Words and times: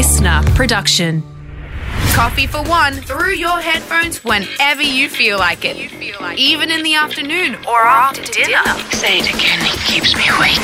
listener 0.00 0.40
production. 0.54 1.22
Coffee 2.14 2.46
for 2.46 2.62
one 2.62 2.94
through 2.94 3.34
your 3.34 3.60
headphones 3.60 4.24
whenever 4.24 4.80
you 4.80 5.10
feel 5.10 5.38
like 5.38 5.62
it. 5.62 5.76
Even 6.38 6.70
in 6.70 6.82
the 6.82 6.94
afternoon 6.94 7.56
or 7.66 7.82
after 7.82 8.22
dinner. 8.22 8.64
Say 8.92 9.18
it 9.18 9.28
again, 9.28 9.58
it 9.60 9.78
keeps 9.80 10.16
me 10.16 10.22
awake. 10.38 10.56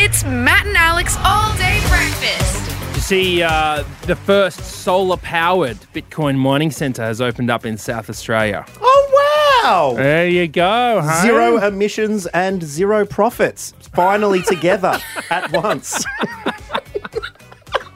It's 0.00 0.22
Matt 0.24 0.66
and 0.68 0.76
Alex 0.76 1.16
all 1.24 1.52
day 1.56 1.80
breakfast. 1.88 2.94
You 2.94 3.00
see, 3.00 3.42
uh, 3.42 3.82
the 4.02 4.14
first 4.14 4.60
solar 4.60 5.16
powered 5.16 5.78
Bitcoin 5.92 6.36
mining 6.36 6.70
centre 6.70 7.02
has 7.02 7.20
opened 7.20 7.50
up 7.50 7.66
in 7.66 7.76
South 7.76 8.08
Australia. 8.08 8.64
Oh, 8.80 9.62
wow. 9.64 9.94
There 9.96 10.28
you 10.28 10.46
go. 10.46 11.00
huh? 11.02 11.22
Zero 11.22 11.58
emissions 11.58 12.26
and 12.26 12.62
zero 12.62 13.04
profits. 13.04 13.74
Finally 13.96 14.42
together 14.42 15.00
at 15.30 15.50
once. 15.50 16.04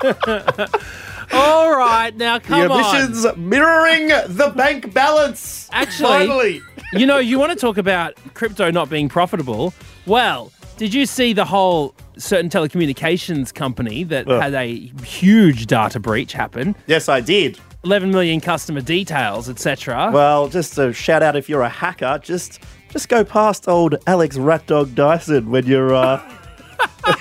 All 1.32 1.76
right, 1.76 2.10
now 2.16 2.38
The 2.38 2.44
come 2.44 2.70
on. 2.72 2.80
emissions 2.80 3.26
mirroring 3.36 4.08
the 4.08 4.52
bank 4.56 4.92
balance. 4.92 5.68
Actually- 5.72 6.08
Finally. 6.26 6.62
You 6.92 7.06
know, 7.06 7.18
you 7.18 7.38
want 7.38 7.52
to 7.52 7.56
talk 7.56 7.78
about 7.78 8.14
crypto 8.34 8.68
not 8.72 8.90
being 8.90 9.08
profitable? 9.08 9.72
Well, 10.06 10.50
did 10.76 10.92
you 10.92 11.06
see 11.06 11.32
the 11.32 11.44
whole 11.44 11.94
certain 12.16 12.50
telecommunications 12.50 13.54
company 13.54 14.02
that 14.04 14.28
Ugh. 14.28 14.42
had 14.42 14.54
a 14.54 14.90
huge 15.04 15.66
data 15.66 16.00
breach 16.00 16.32
happen? 16.32 16.74
Yes, 16.88 17.08
I 17.08 17.20
did. 17.20 17.60
11 17.84 18.10
million 18.10 18.40
customer 18.40 18.80
details, 18.80 19.48
etc. 19.48 20.10
Well, 20.12 20.48
just 20.48 20.76
a 20.78 20.92
shout 20.92 21.22
out 21.22 21.36
if 21.36 21.48
you're 21.48 21.62
a 21.62 21.68
hacker, 21.68 22.18
just 22.22 22.58
just 22.90 23.08
go 23.08 23.22
past 23.24 23.68
old 23.68 23.94
Alex 24.08 24.36
Ratdog 24.36 24.96
Dyson 24.96 25.48
when 25.50 25.64
you're 25.66 25.94
uh, 25.94 26.20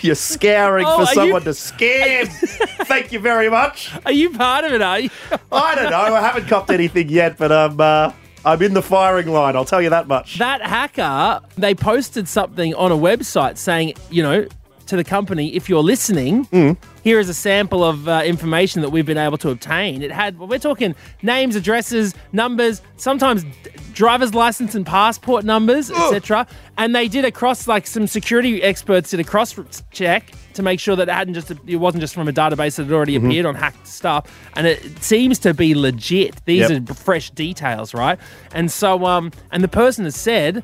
you're 0.02 0.16
scouring 0.16 0.86
Oh, 0.88 0.98
for 0.98 1.02
are 1.04 1.08
you- 1.10 1.14
someone 1.14 1.42
to 1.44 1.50
scam. 1.52 2.28
Thank 2.86 3.12
you 3.12 3.20
very 3.20 3.50
much. 3.50 3.92
Are 4.06 4.12
you 4.12 4.32
part 4.32 4.66
of 4.66 4.74
it, 4.74 4.82
are 4.82 5.00
you? 5.00 5.10
I 5.52 5.76
don't 5.76 5.90
know. 5.92 6.16
I 6.16 6.22
haven't 6.22 6.48
copped 6.48 6.70
anything 6.72 7.10
yet, 7.10 7.38
but 7.38 7.52
I'm 7.52 7.80
uh, 7.80 8.12
I'm 8.46 8.62
in 8.62 8.74
the 8.74 8.82
firing 8.82 9.28
line. 9.28 9.56
I'll 9.56 9.66
tell 9.66 9.82
you 9.82 9.90
that 9.90 10.08
much. 10.08 10.38
that 10.38 10.62
hacker, 10.62 11.42
they 11.58 11.76
posted 11.76 12.28
something 12.28 12.74
on 12.76 12.92
a 12.92 12.96
website 12.98 13.58
saying, 13.58 13.94
you 14.10 14.24
know, 14.24 14.48
to 14.90 14.96
the 14.96 15.04
company, 15.04 15.56
if 15.56 15.70
you're 15.70 15.82
listening, 15.84 16.46
Mm. 16.48 16.78
here 17.04 17.20
is 17.20 17.30
a 17.30 17.34
sample 17.34 17.84
of 17.84 18.08
uh, 18.08 18.22
information 18.26 18.82
that 18.82 18.90
we've 18.90 19.06
been 19.06 19.18
able 19.18 19.38
to 19.40 19.50
obtain. 19.50 20.02
It 20.02 20.12
had, 20.12 20.38
we're 20.38 20.60
talking 20.60 20.96
names, 21.22 21.56
addresses, 21.56 22.14
numbers, 22.32 22.82
sometimes 22.98 23.44
d- 23.44 23.50
driver's 23.94 24.34
license 24.34 24.76
and 24.76 24.86
passport 24.86 25.46
numbers, 25.46 25.90
etc. 25.92 26.46
And 26.78 26.96
they 26.96 27.08
did 27.08 27.26
a 27.26 27.32
cross, 27.32 27.68
like 27.68 27.88
some 27.88 28.08
security 28.08 28.62
experts 28.64 29.12
did 29.12 29.20
a 29.20 29.24
cross 29.24 29.56
check 29.92 30.32
to 30.54 30.64
make 30.64 30.80
sure 30.80 30.96
that 30.96 31.08
it 31.08 31.12
hadn't 31.14 31.36
just, 31.36 31.52
it 31.68 31.76
wasn't 31.78 32.02
just 32.02 32.14
from 32.14 32.28
a 32.28 32.34
database 32.34 32.76
that 32.78 32.84
had 32.86 32.92
already 32.92 33.16
Mm-hmm. 33.18 33.28
appeared 33.28 33.46
on 33.46 33.56
hacked 33.56 33.88
stuff. 33.88 34.26
And 34.56 34.68
it 34.68 35.04
seems 35.04 35.40
to 35.40 35.54
be 35.54 35.76
legit. 35.76 36.44
These 36.46 36.70
Yep. 36.70 36.90
are 36.90 36.94
fresh 36.96 37.30
details, 37.32 37.94
right? 37.94 38.20
And 38.54 38.70
so, 38.72 39.06
um, 39.06 39.32
and 39.52 39.64
the 39.64 39.68
person 39.68 40.06
has 40.06 40.16
said, 40.16 40.64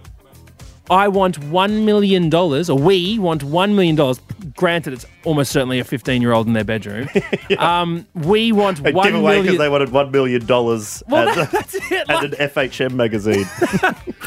I 0.89 1.08
want 1.08 1.39
$1 1.39 1.83
million, 1.83 2.33
or 2.33 2.78
we 2.78 3.17
want 3.19 3.44
$1 3.44 3.73
million. 3.73 4.16
Granted, 4.55 4.94
it's 4.94 5.05
almost 5.23 5.52
certainly 5.52 5.80
a 5.80 5.83
15 5.83 6.22
year 6.22 6.31
old 6.31 6.47
in 6.47 6.53
their 6.53 6.64
bedroom. 6.64 7.09
um, 7.58 8.05
we 8.14 8.52
want 8.52 8.80
A 8.80 8.83
$1 8.83 9.03
giveaway 9.03 9.42
because 9.42 9.44
million. 9.45 9.58
they 9.58 9.69
wanted 9.69 9.92
one 9.92 10.11
million 10.11 10.45
dollars 10.45 11.02
well, 11.08 11.27
and, 11.27 11.38
that- 11.38 11.52
that's 11.52 11.75
it. 11.75 11.92
and 11.92 12.09
like- 12.09 12.23
an 12.23 12.31
FHM 12.50 12.94
magazine. 12.94 13.45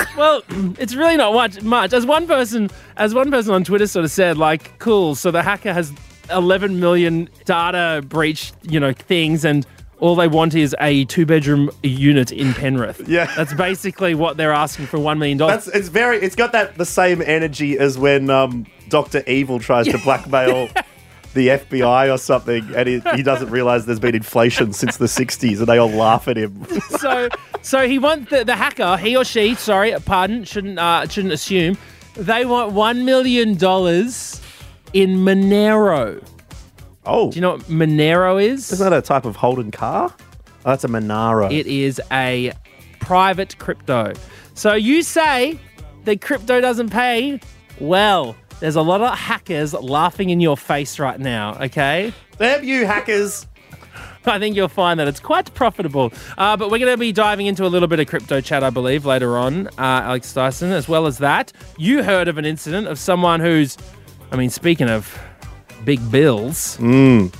well, 0.16 0.42
it's 0.78 0.94
really 0.94 1.16
not 1.16 1.32
much. 1.32 1.62
Much 1.62 1.92
as 1.92 2.04
one 2.04 2.26
person, 2.26 2.68
as 2.96 3.14
one 3.14 3.30
person 3.30 3.54
on 3.54 3.64
Twitter 3.64 3.86
sort 3.86 4.04
of 4.04 4.10
said, 4.10 4.36
like, 4.36 4.78
cool. 4.78 5.14
So 5.14 5.30
the 5.30 5.42
hacker 5.42 5.72
has 5.72 5.92
11 6.30 6.78
million 6.80 7.28
data 7.44 8.02
breach, 8.06 8.52
you 8.62 8.78
know, 8.80 8.92
things, 8.92 9.44
and 9.44 9.66
all 10.00 10.14
they 10.14 10.28
want 10.28 10.54
is 10.54 10.74
a 10.80 11.04
two 11.06 11.26
bedroom 11.26 11.70
unit 11.82 12.32
in 12.32 12.54
Penrith. 12.54 13.08
Yeah. 13.08 13.32
that's 13.36 13.54
basically 13.54 14.14
what 14.14 14.36
they're 14.36 14.52
asking 14.52 14.86
for 14.86 14.98
$1 14.98 15.18
million. 15.18 15.38
That's 15.38 15.68
it's 15.68 15.88
very. 15.88 16.18
It's 16.18 16.36
got 16.36 16.52
that 16.52 16.76
the 16.76 16.86
same 16.86 17.22
energy 17.22 17.78
as 17.78 17.98
when 17.98 18.30
um, 18.30 18.66
Doctor 18.88 19.22
Evil 19.26 19.58
tries 19.58 19.86
to 19.88 19.98
blackmail. 19.98 20.68
The 21.34 21.48
FBI 21.48 22.12
or 22.12 22.16
something, 22.16 22.66
and 22.74 22.88
he, 22.88 23.00
he 23.14 23.22
doesn't 23.22 23.50
realize 23.50 23.84
there's 23.84 24.00
been 24.00 24.14
inflation 24.14 24.72
since 24.72 24.96
the 24.96 25.04
60s, 25.04 25.58
and 25.58 25.66
they 25.66 25.76
all 25.76 25.90
laugh 25.90 26.26
at 26.26 26.38
him. 26.38 26.66
so 26.98 27.28
so 27.60 27.86
he 27.86 27.98
wants 27.98 28.30
the, 28.30 28.44
the 28.44 28.56
hacker, 28.56 28.96
he 28.96 29.14
or 29.14 29.24
she, 29.24 29.54
sorry, 29.54 29.92
pardon, 30.06 30.42
shouldn't 30.44 30.78
uh, 30.78 31.06
shouldn't 31.06 31.34
assume, 31.34 31.76
they 32.14 32.46
want 32.46 32.72
one 32.72 33.04
million 33.04 33.56
dollars 33.56 34.40
in 34.94 35.18
Monero. 35.18 36.24
Oh, 37.08 37.30
Do 37.30 37.36
you 37.36 37.40
know 37.40 37.52
what 37.52 37.62
Monero 37.62 38.42
is? 38.42 38.70
isn't 38.70 38.88
that 38.90 38.96
a 38.96 39.00
type 39.02 39.24
of 39.24 39.34
Holden 39.36 39.70
car? 39.70 40.14
Oh, 40.18 40.22
that's 40.64 40.84
a 40.84 40.88
Monaro. 40.88 41.50
It 41.50 41.66
is 41.66 42.00
a 42.12 42.52
private 43.00 43.58
crypto. 43.58 44.12
So 44.54 44.74
you 44.74 45.02
say 45.02 45.58
that 46.04 46.20
crypto 46.20 46.60
doesn't 46.60 46.90
pay? 46.90 47.40
Well, 47.80 48.36
there's 48.60 48.76
a 48.76 48.82
lot 48.82 49.00
of 49.00 49.16
hackers 49.16 49.72
laughing 49.72 50.30
in 50.30 50.40
your 50.40 50.56
face 50.56 50.98
right 50.98 51.18
now, 51.18 51.56
okay? 51.62 52.12
Damn 52.38 52.64
you, 52.64 52.84
hackers! 52.86 53.46
I 54.26 54.38
think 54.38 54.56
you'll 54.56 54.68
find 54.68 55.00
that 55.00 55.08
it's 55.08 55.20
quite 55.20 55.54
profitable. 55.54 56.12
Uh, 56.36 56.56
but 56.56 56.70
we're 56.70 56.78
going 56.78 56.92
to 56.92 56.98
be 56.98 57.12
diving 57.12 57.46
into 57.46 57.64
a 57.64 57.68
little 57.68 57.88
bit 57.88 58.00
of 58.00 58.08
crypto 58.08 58.40
chat, 58.42 58.62
I 58.62 58.68
believe, 58.70 59.06
later 59.06 59.38
on, 59.38 59.68
uh, 59.68 59.72
Alex 59.78 60.32
Dyson. 60.34 60.72
As 60.72 60.88
well 60.88 61.06
as 61.06 61.18
that, 61.18 61.52
you 61.78 62.02
heard 62.02 62.28
of 62.28 62.36
an 62.36 62.44
incident 62.44 62.88
of 62.88 62.98
someone 62.98 63.40
who's, 63.40 63.78
I 64.30 64.36
mean, 64.36 64.50
speaking 64.50 64.90
of 64.90 65.18
big 65.88 66.10
bills, 66.10 66.78
and 66.80 67.32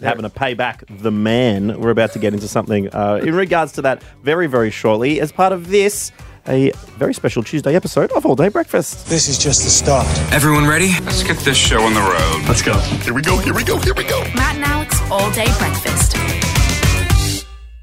having 0.00 0.22
to 0.22 0.30
pay 0.30 0.54
back 0.54 0.82
the 0.88 1.10
man. 1.10 1.78
We're 1.78 1.90
about 1.90 2.12
to 2.12 2.18
get 2.18 2.32
into 2.32 2.48
something 2.48 2.88
uh, 2.88 3.20
in 3.22 3.34
regards 3.34 3.72
to 3.72 3.82
that 3.82 4.02
very, 4.22 4.46
very 4.46 4.70
shortly 4.70 5.20
as 5.20 5.30
part 5.30 5.52
of 5.52 5.68
this, 5.68 6.10
a 6.48 6.70
very 6.96 7.12
special 7.12 7.42
Tuesday 7.42 7.74
episode 7.74 8.10
of 8.12 8.24
All 8.24 8.34
Day 8.34 8.48
Breakfast. 8.48 9.08
This 9.08 9.28
is 9.28 9.36
just 9.36 9.62
the 9.64 9.68
start. 9.68 10.06
Everyone 10.32 10.66
ready? 10.66 10.88
Let's 11.02 11.22
get 11.22 11.36
this 11.40 11.58
show 11.58 11.82
on 11.82 11.92
the 11.92 12.00
road. 12.00 12.48
Let's 12.48 12.62
go. 12.62 12.78
Here 12.78 13.12
we 13.12 13.20
go, 13.20 13.36
here 13.36 13.52
we 13.52 13.62
go, 13.62 13.78
here 13.78 13.92
we 13.92 14.04
go. 14.04 14.20
Matt 14.34 14.54
and 14.54 14.64
Alex 14.64 14.98
all 15.10 15.30
day 15.32 15.44
breakfast. 15.58 16.16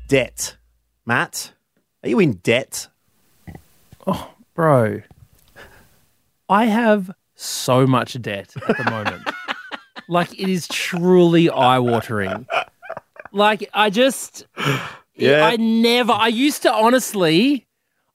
Debt. 0.08 0.58
Matt, 1.06 1.54
are 2.02 2.10
you 2.10 2.20
in 2.20 2.38
debt? 2.38 2.88
Oh, 4.08 4.32
bro, 4.56 5.04
I 6.50 6.66
have 6.66 7.12
so 7.36 7.86
much 7.86 8.20
debt 8.20 8.56
at 8.68 8.76
the 8.76 8.90
moment. 8.90 9.29
Like, 10.10 10.34
it 10.34 10.50
is 10.50 10.68
truly 10.68 11.50
eye 11.50 11.80
watering. 11.80 12.48
Like, 13.32 13.70
I 13.74 13.90
just, 13.90 14.46
Yeah. 15.16 15.46
I 15.46 15.56
never, 15.58 16.12
I 16.12 16.28
used 16.28 16.64
to 16.64 16.74
honestly, 16.74 17.68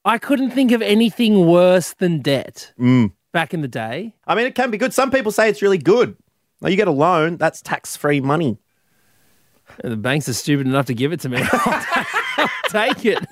I 0.04 0.18
couldn't 0.18 0.50
think 0.50 0.72
of 0.72 0.82
anything 0.82 1.46
worse 1.46 1.94
than 1.94 2.20
debt 2.20 2.72
mm. 2.78 3.12
back 3.32 3.54
in 3.54 3.60
the 3.60 3.68
day. 3.68 4.14
I 4.26 4.34
mean, 4.34 4.46
it 4.46 4.54
can 4.54 4.70
be 4.70 4.78
good. 4.78 4.92
Some 4.92 5.10
people 5.10 5.32
say 5.32 5.48
it's 5.48 5.62
really 5.62 5.78
good. 5.78 6.16
Now, 6.60 6.68
you 6.68 6.76
get 6.76 6.88
a 6.88 6.92
loan, 6.92 7.36
that's 7.36 7.62
tax 7.62 7.96
free 7.96 8.20
money. 8.20 8.58
And 9.82 9.92
The 9.92 9.96
banks 9.96 10.28
are 10.28 10.34
stupid 10.34 10.66
enough 10.66 10.86
to 10.86 10.94
give 10.94 11.12
it 11.12 11.20
to 11.20 11.28
me. 11.28 11.42
I'll 11.52 12.48
take 12.68 13.04
it. 13.04 13.24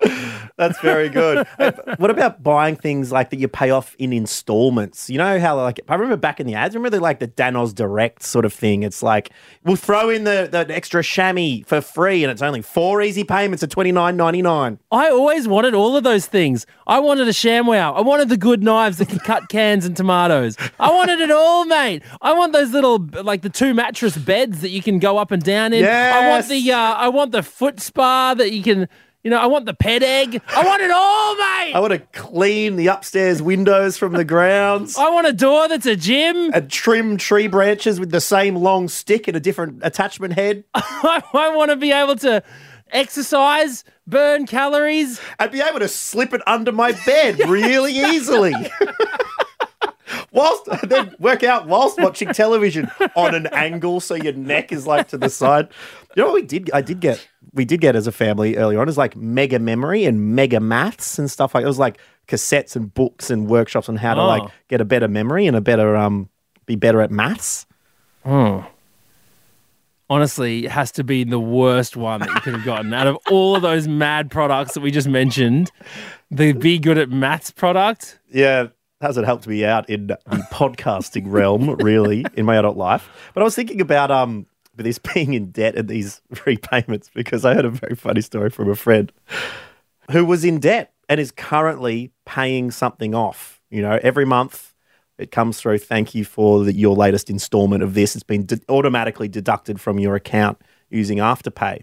That's 0.58 0.78
very 0.80 1.08
good. 1.08 1.46
What 1.98 2.10
about 2.10 2.42
buying 2.42 2.76
things 2.76 3.10
like 3.10 3.30
that 3.30 3.38
you 3.38 3.48
pay 3.48 3.70
off 3.70 3.94
in 3.98 4.12
installments? 4.12 5.08
You 5.10 5.18
know 5.18 5.40
how 5.40 5.56
like 5.56 5.80
I 5.88 5.94
remember 5.94 6.16
back 6.16 6.40
in 6.40 6.46
the 6.46 6.54
ads, 6.54 6.74
remember 6.74 6.96
the 6.96 7.02
like 7.02 7.18
the 7.18 7.28
Danoz 7.28 7.74
Direct 7.74 8.22
sort 8.22 8.44
of 8.44 8.52
thing. 8.52 8.82
It's 8.82 9.02
like 9.02 9.30
we'll 9.64 9.76
throw 9.76 10.10
in 10.10 10.24
the, 10.24 10.48
the 10.50 10.74
extra 10.74 11.02
chamois 11.02 11.62
for 11.66 11.80
free, 11.80 12.22
and 12.24 12.30
it's 12.30 12.42
only 12.42 12.62
four 12.62 13.00
easy 13.02 13.24
payments 13.24 13.62
of 13.62 13.70
twenty 13.70 13.92
nine 13.92 14.16
ninety 14.16 14.42
nine. 14.42 14.78
I 14.90 15.10
always 15.10 15.48
wanted 15.48 15.74
all 15.74 15.96
of 15.96 16.04
those 16.04 16.26
things. 16.26 16.66
I 16.86 17.00
wanted 17.00 17.28
a 17.28 17.32
ShamWow. 17.32 17.96
I 17.96 18.00
wanted 18.00 18.28
the 18.28 18.36
good 18.36 18.62
knives 18.62 18.98
that 18.98 19.08
can 19.08 19.18
cut 19.20 19.48
cans 19.48 19.84
and 19.84 19.96
tomatoes. 19.96 20.56
I 20.80 20.90
wanted 20.92 21.20
it 21.20 21.30
all, 21.30 21.64
mate. 21.64 22.02
I 22.20 22.32
want 22.32 22.52
those 22.52 22.72
little 22.72 22.98
like 23.22 23.42
the 23.42 23.50
two 23.50 23.74
mattress 23.74 24.16
beds 24.16 24.60
that 24.60 24.70
you 24.70 24.82
can 24.82 24.98
go 24.98 25.18
up 25.18 25.30
and 25.30 25.42
down 25.42 25.72
in. 25.72 25.80
Yes. 25.80 26.14
I 26.14 26.28
want 26.28 26.48
the 26.48 26.72
uh, 26.72 26.94
I 26.94 27.08
want 27.08 27.32
the 27.32 27.42
foot 27.42 27.80
spa 27.80 28.34
that 28.34 28.52
you 28.52 28.62
can. 28.62 28.88
You 29.24 29.30
know, 29.30 29.38
I 29.38 29.46
want 29.46 29.66
the 29.66 29.74
pet 29.74 30.02
egg. 30.04 30.40
I 30.48 30.64
want 30.64 30.80
it 30.80 30.90
all, 30.92 31.34
mate. 31.34 31.74
I 31.74 31.80
want 31.80 31.92
to 31.92 31.98
clean 32.18 32.76
the 32.76 32.86
upstairs 32.86 33.42
windows 33.42 33.98
from 33.98 34.12
the 34.12 34.24
grounds. 34.24 34.96
I 34.96 35.10
want 35.10 35.26
a 35.26 35.32
door 35.32 35.68
that's 35.68 35.86
a 35.86 35.96
gym. 35.96 36.52
and 36.54 36.70
trim 36.70 37.16
tree 37.16 37.48
branches 37.48 37.98
with 37.98 38.10
the 38.10 38.20
same 38.20 38.54
long 38.54 38.88
stick 38.88 39.26
and 39.26 39.36
a 39.36 39.40
different 39.40 39.80
attachment 39.82 40.34
head, 40.34 40.62
I, 40.74 41.22
I 41.34 41.54
want 41.56 41.70
to 41.72 41.76
be 41.76 41.90
able 41.90 42.14
to 42.16 42.44
exercise, 42.92 43.84
burn 44.06 44.46
calories. 44.46 45.20
and 45.38 45.50
be 45.50 45.60
able 45.60 45.80
to 45.80 45.88
slip 45.88 46.32
it 46.32 46.40
under 46.46 46.70
my 46.70 46.92
bed 47.04 47.38
really 47.48 47.94
easily. 47.98 48.54
whilst 50.32 50.64
then 50.88 51.14
work 51.18 51.42
out 51.42 51.66
whilst 51.66 51.98
watching 52.00 52.32
television 52.32 52.90
on 53.16 53.34
an 53.34 53.46
angle 53.48 54.00
so 54.00 54.14
your 54.14 54.32
neck 54.32 54.72
is 54.72 54.86
like 54.86 55.08
to 55.08 55.18
the 55.18 55.28
side. 55.28 55.68
You 56.14 56.22
know 56.22 56.28
what 56.28 56.34
we 56.34 56.42
did? 56.42 56.70
I 56.72 56.80
did 56.80 57.00
get 57.00 57.26
we 57.54 57.64
did 57.64 57.80
get 57.80 57.96
as 57.96 58.06
a 58.06 58.12
family 58.12 58.56
early 58.56 58.76
on 58.76 58.88
is 58.88 58.98
like 58.98 59.16
mega 59.16 59.58
memory 59.58 60.04
and 60.04 60.34
mega 60.36 60.60
maths 60.60 61.18
and 61.18 61.30
stuff 61.30 61.54
like 61.54 61.64
it 61.64 61.66
was 61.68 61.78
like 61.78 61.98
cassettes 62.26 62.76
and 62.76 62.92
books 62.94 63.30
and 63.30 63.48
workshops 63.48 63.88
on 63.88 63.96
how 63.96 64.14
to 64.14 64.20
Oh. 64.20 64.26
like 64.26 64.42
get 64.68 64.80
a 64.80 64.84
better 64.84 65.08
memory 65.08 65.46
and 65.46 65.56
a 65.56 65.60
better 65.60 65.96
um 65.96 66.28
be 66.66 66.76
better 66.76 67.00
at 67.00 67.10
maths. 67.10 67.66
honestly 70.10 70.64
it 70.66 70.70
has 70.70 70.90
to 70.92 71.04
be 71.04 71.24
the 71.24 71.38
worst 71.40 71.96
one 71.96 72.20
that 72.20 72.28
you 72.30 72.40
could 72.40 72.54
have 72.54 72.64
gotten 72.64 72.92
out 72.94 73.06
of 73.06 73.16
all 73.30 73.56
of 73.56 73.62
those 73.62 73.88
mad 73.88 74.30
products 74.30 74.74
that 74.74 74.80
we 74.80 74.90
just 74.90 75.08
mentioned. 75.08 75.70
The 76.30 76.52
Be 76.52 76.78
Good 76.78 76.98
at 76.98 77.10
Maths 77.10 77.50
product. 77.50 78.18
Yeah, 78.30 78.66
hasn't 79.00 79.24
helped 79.26 79.46
me 79.46 79.64
out 79.64 79.88
in 79.88 80.08
the 80.08 80.18
podcasting 80.52 81.24
realm, 81.26 81.76
really, 81.76 82.26
in 82.34 82.44
my 82.44 82.56
adult 82.56 82.76
life. 82.76 83.08
But 83.32 83.40
I 83.40 83.44
was 83.44 83.54
thinking 83.54 83.80
about 83.80 84.10
um 84.10 84.46
this 84.82 84.98
being 85.14 85.34
in 85.34 85.50
debt 85.50 85.76
and 85.76 85.88
these 85.88 86.22
repayments 86.46 87.10
because 87.14 87.44
I 87.44 87.54
heard 87.54 87.64
a 87.64 87.70
very 87.70 87.94
funny 87.94 88.20
story 88.20 88.50
from 88.50 88.70
a 88.70 88.76
friend 88.76 89.12
who 90.10 90.24
was 90.24 90.44
in 90.44 90.60
debt 90.60 90.92
and 91.08 91.20
is 91.20 91.30
currently 91.30 92.12
paying 92.24 92.70
something 92.70 93.14
off. 93.14 93.60
You 93.70 93.82
know, 93.82 93.98
every 94.02 94.24
month 94.24 94.74
it 95.18 95.32
comes 95.32 95.60
through. 95.60 95.78
Thank 95.78 96.14
you 96.14 96.24
for 96.24 96.64
the, 96.64 96.72
your 96.72 96.94
latest 96.94 97.28
installment 97.28 97.82
of 97.82 97.94
this. 97.94 98.14
It's 98.14 98.22
been 98.22 98.46
de- 98.46 98.60
automatically 98.68 99.28
deducted 99.28 99.80
from 99.80 99.98
your 99.98 100.14
account 100.14 100.58
using 100.90 101.18
Afterpay. 101.18 101.82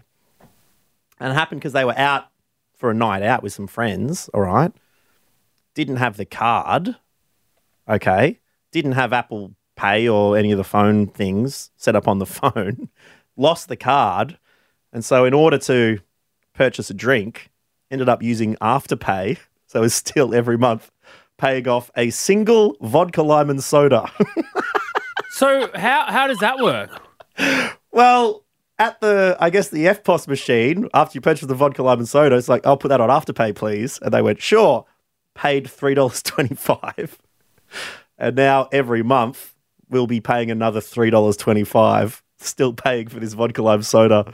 And 1.20 1.32
it 1.32 1.34
happened 1.34 1.60
because 1.60 1.72
they 1.72 1.84
were 1.84 1.98
out 1.98 2.28
for 2.74 2.90
a 2.90 2.94
night 2.94 3.22
out 3.22 3.42
with 3.42 3.52
some 3.52 3.66
friends. 3.66 4.28
All 4.34 4.42
right, 4.42 4.72
didn't 5.74 5.96
have 5.96 6.16
the 6.16 6.24
card. 6.24 6.96
Okay, 7.88 8.40
didn't 8.72 8.92
have 8.92 9.12
Apple 9.12 9.54
Pay 9.76 10.08
or 10.08 10.36
any 10.36 10.52
of 10.52 10.58
the 10.58 10.64
phone 10.64 11.06
things 11.06 11.70
set 11.76 11.94
up 11.94 12.08
on 12.08 12.18
the 12.18 12.26
phone. 12.40 12.88
Lost 13.36 13.68
the 13.68 13.76
card, 13.76 14.38
and 14.92 15.04
so 15.04 15.24
in 15.24 15.34
order 15.34 15.58
to 15.58 15.98
purchase 16.54 16.88
a 16.90 16.94
drink, 16.94 17.50
ended 17.90 18.08
up 18.08 18.22
using 18.22 18.56
Afterpay. 18.56 19.38
So 19.68 19.82
is 19.82 19.94
still 19.94 20.32
every 20.32 20.56
month 20.56 20.92
paying 21.38 21.66
off 21.66 21.90
a 21.96 22.10
single 22.10 22.76
vodka 22.80 23.22
lime 23.22 23.50
and 23.50 23.62
soda. 23.62 24.10
So 25.36 25.68
how 25.74 26.06
how 26.10 26.28
does 26.28 26.38
that 26.38 26.60
work? 26.60 27.02
well, 27.92 28.44
at 28.78 28.98
the 29.02 29.36
I 29.38 29.50
guess 29.50 29.68
the 29.68 29.84
EFTPOS 29.84 30.28
machine, 30.28 30.88
after 30.94 31.16
you 31.16 31.20
purchase 31.20 31.46
the 31.46 31.54
vodka 31.54 31.82
lime 31.82 31.98
and 31.98 32.08
soda, 32.08 32.36
it's 32.36 32.48
like, 32.48 32.66
I'll 32.66 32.78
put 32.78 32.88
that 32.88 33.02
on 33.02 33.10
Afterpay, 33.10 33.54
please. 33.54 33.98
And 34.00 34.14
they 34.14 34.22
went, 34.22 34.40
sure. 34.40 34.86
Paid 35.34 35.68
three 35.68 35.92
dollars 35.92 36.22
twenty 36.22 36.54
five. 36.54 37.18
And 38.16 38.34
now 38.36 38.70
every 38.72 39.02
month 39.02 39.52
we'll 39.90 40.06
be 40.06 40.20
paying 40.20 40.50
another 40.50 40.80
three 40.80 41.10
dollars 41.10 41.36
twenty 41.36 41.64
five. 41.64 42.22
Still 42.38 42.74
paying 42.74 43.08
for 43.08 43.18
this 43.18 43.32
vodka 43.32 43.62
lime 43.62 43.82
soda 43.82 44.30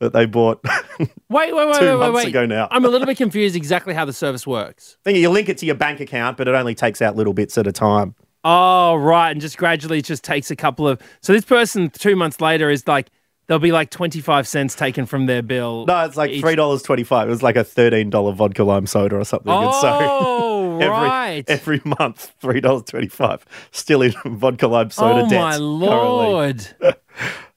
that 0.00 0.12
they 0.12 0.26
bought. 0.26 0.62
Wait, 0.98 1.08
wait, 1.28 1.52
wait, 1.54 1.78
Two 1.78 1.84
wait, 1.86 1.92
wait, 1.92 1.98
months 1.98 2.16
wait. 2.16 2.28
ago 2.28 2.46
now. 2.46 2.68
I'm 2.70 2.84
a 2.84 2.88
little 2.88 3.06
bit 3.06 3.16
confused 3.16 3.56
exactly 3.56 3.94
how 3.94 4.04
the 4.04 4.12
service 4.12 4.46
works. 4.46 4.96
Think 5.04 5.18
you 5.18 5.28
link 5.30 5.48
it 5.48 5.58
to 5.58 5.66
your 5.66 5.74
bank 5.74 5.98
account, 6.00 6.36
but 6.36 6.46
it 6.48 6.54
only 6.54 6.74
takes 6.74 7.02
out 7.02 7.16
little 7.16 7.32
bits 7.32 7.58
at 7.58 7.66
a 7.66 7.72
time. 7.72 8.14
Oh, 8.44 8.94
right. 8.94 9.30
And 9.30 9.40
just 9.40 9.58
gradually 9.58 9.98
it 9.98 10.04
just 10.04 10.22
takes 10.22 10.50
a 10.50 10.56
couple 10.56 10.86
of. 10.86 11.00
So 11.22 11.32
this 11.32 11.44
person 11.44 11.90
two 11.90 12.14
months 12.14 12.40
later 12.40 12.70
is 12.70 12.86
like, 12.86 13.10
there'll 13.46 13.60
be 13.60 13.72
like 13.72 13.90
25 13.90 14.46
cents 14.48 14.74
taken 14.74 15.06
from 15.06 15.26
their 15.26 15.42
bill. 15.42 15.84
No, 15.86 16.04
it's 16.04 16.16
like 16.16 16.30
each- 16.30 16.40
three 16.40 16.56
dollars 16.56 16.82
twenty 16.82 17.04
five. 17.04 17.28
It 17.28 17.30
was 17.30 17.42
like 17.42 17.56
a 17.56 17.64
thirteen 17.64 18.10
dollar 18.10 18.32
vodka 18.32 18.64
lime 18.64 18.86
soda 18.86 19.16
or 19.16 19.24
something. 19.24 19.52
and 19.52 19.74
so 19.74 19.98
Oh, 20.00 20.74
every 20.80 20.88
right. 20.88 21.44
every 21.48 21.80
month, 21.98 22.32
three 22.40 22.60
dollars 22.60 22.82
twenty 22.84 23.08
five. 23.08 23.44
Still 23.70 24.02
in 24.02 24.12
vodka 24.26 24.66
lime 24.68 24.90
soda 24.90 25.22
oh, 25.26 25.28
debt. 25.28 25.40
Oh, 25.40 25.42
my 25.42 25.56
lord. 25.56 26.66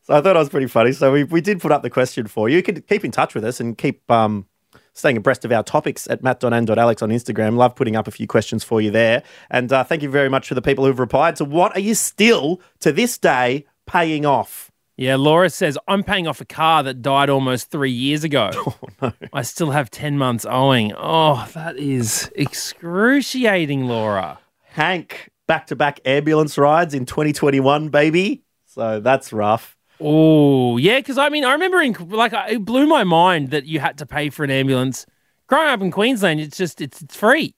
So 0.02 0.16
I 0.16 0.22
thought 0.22 0.36
it 0.36 0.40
was 0.40 0.50
pretty 0.50 0.66
funny. 0.66 0.92
So 0.92 1.12
we, 1.12 1.24
we 1.24 1.40
did 1.40 1.62
put 1.62 1.72
up 1.72 1.84
the 1.84 1.90
question 1.92 2.26
for 2.26 2.50
you. 2.50 2.56
You 2.56 2.64
can 2.64 2.82
keep 2.82 3.06
in 3.06 3.12
touch 3.12 3.36
with 3.36 3.46
us 3.46 3.60
and 3.60 3.78
keep 3.78 4.10
um, 4.10 4.48
staying 4.94 5.18
abreast 5.18 5.46
of 5.46 5.52
our 5.52 5.62
topics 5.62 6.08
at 6.10 6.24
matt.and.alex 6.24 7.04
on 7.04 7.10
Instagram. 7.12 7.58
Love 7.58 7.76
putting 7.76 7.96
up 7.96 8.08
a 8.08 8.12
few 8.12 8.26
questions 8.26 8.64
for 8.64 8.82
you 8.82 8.90
there. 8.90 9.22
And 9.52 9.72
uh, 9.72 9.84
thank 9.84 10.02
you 10.02 10.10
very 10.10 10.28
much 10.28 10.48
for 10.48 10.56
the 10.56 10.64
people 10.64 10.84
who've 10.84 10.98
replied. 10.98 11.38
So 11.38 11.46
what 11.46 11.78
are 11.78 11.80
you 11.80 11.94
still, 11.94 12.60
to 12.80 12.92
this 12.92 13.20
day, 13.20 13.68
paying 13.86 14.26
off? 14.26 14.69
Yeah, 15.00 15.16
Laura 15.16 15.50
says, 15.50 15.78
I'm 15.88 16.04
paying 16.04 16.28
off 16.28 16.42
a 16.42 16.46
car 16.46 16.84
that 16.84 17.02
died 17.02 17.30
almost 17.30 17.72
three 17.72 17.92
years 17.92 18.24
ago. 18.26 18.52
Oh, 19.02 19.08
no. 19.08 19.14
I 19.32 19.44
still 19.44 19.72
have 19.72 19.90
10 19.90 20.18
months 20.18 20.46
owing. 20.46 20.92
Oh, 20.98 21.48
that 21.54 21.78
is 21.78 22.30
excruciating, 22.36 23.86
Laura. 23.86 24.40
Hank, 24.64 25.30
back-to-back 25.48 26.02
ambulance 26.04 26.58
rides 26.58 26.94
in 26.94 27.06
2021, 27.06 27.88
baby. 27.88 28.44
So 28.66 29.00
that's 29.00 29.32
rough. 29.32 29.78
Oh, 30.02 30.76
yeah, 30.76 30.98
because 30.98 31.18
I 31.18 31.30
mean, 31.30 31.46
I 31.46 31.54
remember 31.54 31.80
in, 31.80 31.94
like, 32.10 32.34
it 32.34 32.66
blew 32.66 32.88
my 32.88 33.06
mind 33.06 33.52
that 33.52 33.66
you 33.66 33.80
had 33.80 33.98
to 34.00 34.06
pay 34.06 34.30
for 34.30 34.44
an 34.44 34.52
ambulance. 34.52 35.06
Growing 35.48 35.70
up 35.70 35.82
in 35.82 35.92
Queensland, 35.92 36.42
it's 36.42 36.58
just, 36.58 36.82
it's, 36.82 37.02
it's 37.02 37.16
free. 37.16 37.56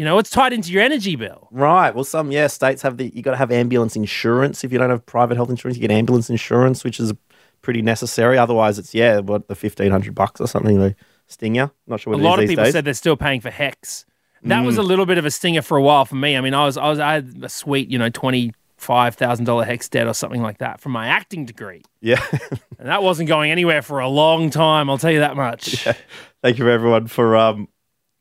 You 0.00 0.06
know, 0.06 0.18
it's 0.18 0.30
tied 0.30 0.54
into 0.54 0.72
your 0.72 0.82
energy 0.82 1.14
bill. 1.14 1.48
Right. 1.50 1.94
Well, 1.94 2.04
some 2.04 2.32
yeah 2.32 2.46
states 2.46 2.80
have 2.80 2.96
the 2.96 3.12
you 3.14 3.20
got 3.20 3.32
to 3.32 3.36
have 3.36 3.52
ambulance 3.52 3.96
insurance. 3.96 4.64
If 4.64 4.72
you 4.72 4.78
don't 4.78 4.88
have 4.88 5.04
private 5.04 5.34
health 5.36 5.50
insurance, 5.50 5.76
you 5.76 5.82
get 5.82 5.90
ambulance 5.90 6.30
insurance, 6.30 6.84
which 6.84 6.98
is 6.98 7.12
pretty 7.60 7.82
necessary. 7.82 8.38
Otherwise, 8.38 8.78
it's 8.78 8.94
yeah, 8.94 9.18
what 9.18 9.48
the 9.48 9.54
fifteen 9.54 9.90
hundred 9.90 10.14
bucks 10.14 10.40
or 10.40 10.48
something. 10.48 10.80
They 10.80 10.96
sting 11.26 11.54
you. 11.54 11.70
Not 11.86 12.00
sure 12.00 12.14
A 12.14 12.16
lot 12.16 12.38
of 12.42 12.48
people 12.48 12.64
days. 12.64 12.72
said 12.72 12.86
they're 12.86 12.94
still 12.94 13.18
paying 13.18 13.42
for 13.42 13.50
HECS. 13.50 14.06
That 14.44 14.64
was 14.64 14.78
a 14.78 14.82
little 14.82 15.04
bit 15.04 15.18
of 15.18 15.26
a 15.26 15.30
stinger 15.30 15.60
for 15.60 15.76
a 15.76 15.82
while 15.82 16.06
for 16.06 16.14
me. 16.14 16.34
I 16.34 16.40
mean, 16.40 16.54
I 16.54 16.64
was, 16.64 16.78
I 16.78 16.88
was, 16.88 16.98
I 16.98 17.12
had 17.12 17.34
a 17.42 17.50
sweet, 17.50 17.90
you 17.90 17.98
know, 17.98 18.08
twenty 18.08 18.54
five 18.78 19.16
thousand 19.16 19.44
dollar 19.44 19.66
HECS 19.66 19.90
debt 19.90 20.06
or 20.06 20.14
something 20.14 20.40
like 20.40 20.56
that 20.60 20.80
from 20.80 20.92
my 20.92 21.08
acting 21.08 21.44
degree, 21.44 21.82
yeah. 22.00 22.24
and 22.78 22.88
that 22.88 23.02
wasn't 23.02 23.28
going 23.28 23.50
anywhere 23.50 23.82
for 23.82 24.00
a 24.00 24.08
long 24.08 24.48
time. 24.48 24.88
I'll 24.88 24.96
tell 24.96 25.10
you 25.12 25.18
that 25.20 25.36
much. 25.36 25.86
Thank 26.42 26.56
you 26.56 26.66
everyone 26.70 27.06
for 27.06 27.36
um 27.36 27.68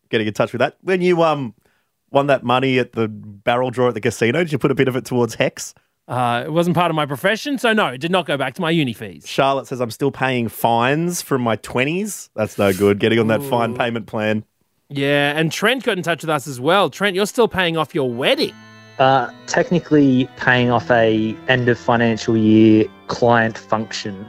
getting 0.10 0.28
in 0.28 0.34
touch 0.34 0.52
with 0.52 0.60
that. 0.60 0.76
When 0.82 1.02
you 1.02 1.24
um 1.24 1.54
won 2.12 2.28
that 2.28 2.44
money 2.44 2.80
at 2.80 2.94
the 2.94 3.08
barrel 3.08 3.72
draw 3.72 3.90
at 3.90 3.94
the 3.94 4.02
casino, 4.02 4.40
did 4.40 4.52
you 4.52 4.58
put 4.58 4.72
a 4.72 4.76
bit 4.76 4.88
of 4.88 4.96
it 4.96 5.06
towards 5.06 5.36
HECS? 5.36 5.74
Uh, 6.08 6.44
it 6.44 6.52
wasn't 6.52 6.76
part 6.76 6.90
of 6.90 6.96
my 6.96 7.06
profession, 7.06 7.60
so 7.60 7.72
no, 7.72 7.86
it 7.88 8.00
did 8.00 8.10
not 8.10 8.26
go 8.26 8.36
back 8.36 8.56
to 8.56 8.62
my 8.62 8.72
uni 8.72 8.94
fees. 8.94 9.28
Charlotte 9.28 9.68
says 9.68 9.80
I'm 9.80 9.92
still 9.92 10.10
paying 10.10 10.48
fines 10.48 11.22
from 11.22 11.44
my 11.44 11.56
twenties. 11.58 12.32
That's 12.36 12.58
no 12.58 12.74
good. 12.74 13.00
Getting 13.00 13.20
on 13.20 13.28
that 13.28 13.44
fine 13.44 13.76
payment 13.76 14.08
plan. 14.08 14.44
Yeah, 14.90 15.38
and 15.38 15.52
Trent 15.52 15.84
got 15.84 15.98
in 15.98 16.04
touch 16.04 16.24
with 16.24 16.32
us 16.32 16.48
as 16.48 16.60
well. 16.60 16.90
Trent, 16.90 17.16
you're 17.16 17.28
still 17.28 17.48
paying 17.48 17.78
off 17.78 17.94
your 17.94 18.12
wedding. 18.12 18.56
Uh, 18.98 19.32
technically 19.46 20.28
paying 20.36 20.72
off 20.72 20.90
a 20.90 21.38
end 21.48 21.70
of 21.70 21.78
financial 21.78 22.36
year 22.36 22.86
client 23.06 23.56
function, 23.56 24.26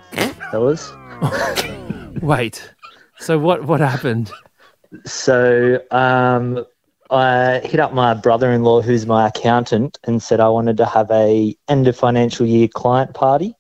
fellas. 0.50 0.92
Wait, 2.20 2.74
so 3.18 3.38
what? 3.38 3.64
What 3.64 3.80
happened? 3.80 4.30
So 5.06 5.80
um, 5.90 6.66
I 7.10 7.60
hit 7.64 7.80
up 7.80 7.92
my 7.92 8.14
brother-in-law, 8.14 8.82
who's 8.82 9.06
my 9.06 9.28
accountant, 9.28 9.98
and 10.04 10.22
said 10.22 10.40
I 10.40 10.48
wanted 10.48 10.76
to 10.78 10.86
have 10.86 11.10
a 11.10 11.56
end 11.68 11.88
of 11.88 11.96
financial 11.96 12.46
year 12.46 12.68
client 12.68 13.14
party 13.14 13.54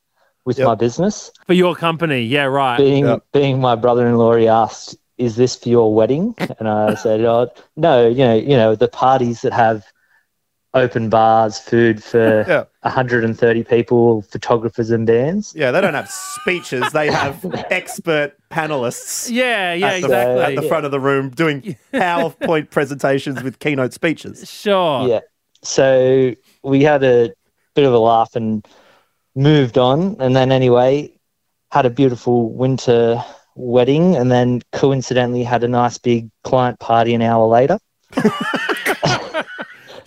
with 0.44 0.58
Yep. 0.58 0.66
my 0.66 0.74
business. 0.74 1.30
For 1.46 1.54
your 1.54 1.74
company, 1.74 2.22
yeah, 2.22 2.44
right. 2.44 2.76
Being 2.78 3.06
Yep. 3.06 3.22
being 3.32 3.60
my 3.60 3.74
brother-in-law, 3.74 4.36
he 4.36 4.48
asked, 4.48 4.96
"Is 5.18 5.36
this 5.36 5.56
for 5.56 5.68
your 5.68 5.92
wedding?" 5.94 6.34
And 6.58 6.68
I 6.68 6.94
said, 6.94 7.20
"Oh, 7.22 7.48
no. 7.76 8.06
You 8.08 8.24
know, 8.24 8.34
you 8.34 8.56
know, 8.56 8.74
the 8.74 8.88
parties 8.88 9.42
that 9.42 9.52
have 9.52 9.84
open 10.74 11.08
bars, 11.08 11.58
food 11.58 12.02
for 12.02 12.44
Yeah. 12.48 12.64
130 12.82 13.64
people, 13.64 14.22
photographers 14.22 14.90
and 14.90 15.06
bands." 15.06 15.52
Yeah, 15.56 15.70
they 15.70 15.80
don't 15.80 15.94
have 15.94 16.08
speeches. 16.08 16.90
They 16.92 17.10
have 17.10 17.44
expert 17.70 18.34
panelists. 18.50 19.30
Yeah, 19.30 19.74
yeah, 19.74 19.86
at 19.86 19.90
the, 19.90 19.96
exactly. 20.06 20.42
at 20.42 20.54
the 20.62 20.68
front 20.68 20.84
of 20.84 20.90
the 20.90 21.00
room 21.00 21.30
doing 21.30 21.76
PowerPoint 21.94 22.70
presentations 22.70 23.42
with 23.42 23.58
keynote 23.58 23.92
speeches. 23.92 24.50
Sure. 24.50 25.08
Yeah. 25.08 25.20
So 25.62 26.34
we 26.62 26.82
had 26.82 27.04
a 27.04 27.32
bit 27.74 27.84
of 27.84 27.92
a 27.92 27.98
laugh 27.98 28.34
and 28.34 28.66
moved 29.34 29.78
on. 29.78 30.16
And 30.20 30.34
then, 30.34 30.52
anyway, 30.52 31.12
had 31.70 31.86
a 31.86 31.90
beautiful 31.90 32.50
winter 32.52 33.22
wedding 33.54 34.16
and 34.16 34.30
then 34.30 34.62
coincidentally 34.72 35.44
had 35.44 35.62
a 35.62 35.68
nice 35.68 35.98
big 35.98 36.30
client 36.44 36.78
party 36.80 37.14
an 37.14 37.22
hour 37.22 37.46
later. 37.46 37.78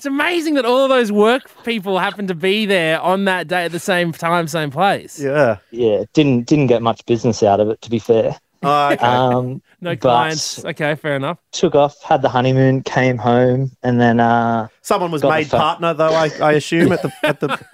It's 0.03 0.07
amazing 0.10 0.55
that 0.55 0.65
all 0.65 0.83
of 0.83 0.89
those 0.89 1.13
work 1.13 1.50
people 1.63 1.98
happened 1.98 2.27
to 2.27 2.36
be 2.36 2.65
there 2.65 3.00
on 3.00 3.24
that 3.24 3.48
day 3.48 3.63
at 3.63 3.72
the 3.72 3.79
same 3.79 4.12
time, 4.12 4.50
same 4.50 4.69
place. 4.69 5.17
Yeah. 5.17 5.60
Yeah, 5.72 6.03
didn't 6.12 6.45
didn't 6.45 6.67
get 6.67 6.81
much 6.81 7.05
business 7.05 7.41
out 7.41 7.62
of 7.62 7.69
it, 7.69 7.81
to 7.83 7.89
be 7.89 8.00
fair. 8.00 8.38
Oh, 8.63 8.89
okay. 8.91 8.98
Um, 9.07 9.62
No 9.79 9.95
clients. 9.95 10.62
Okay, 10.65 10.95
fair 10.95 11.15
enough. 11.15 11.38
took 11.53 11.74
off, 11.75 12.03
had 12.03 12.22
the 12.22 12.27
honeymoon, 12.27 12.83
came 12.83 13.17
home, 13.17 13.72
and 13.81 14.01
then 14.01 14.19
uh, 14.19 14.67
Someone 14.81 15.10
was 15.10 15.24
made 15.24 15.48
phone. 15.48 15.62
partner, 15.62 15.93
though. 15.93 16.13
I, 16.13 16.29
I 16.41 16.51
assume 16.51 16.91
at 16.91 17.01
the 17.01 17.13
at 17.24 17.39
the, 17.39 17.51
at 17.53 17.65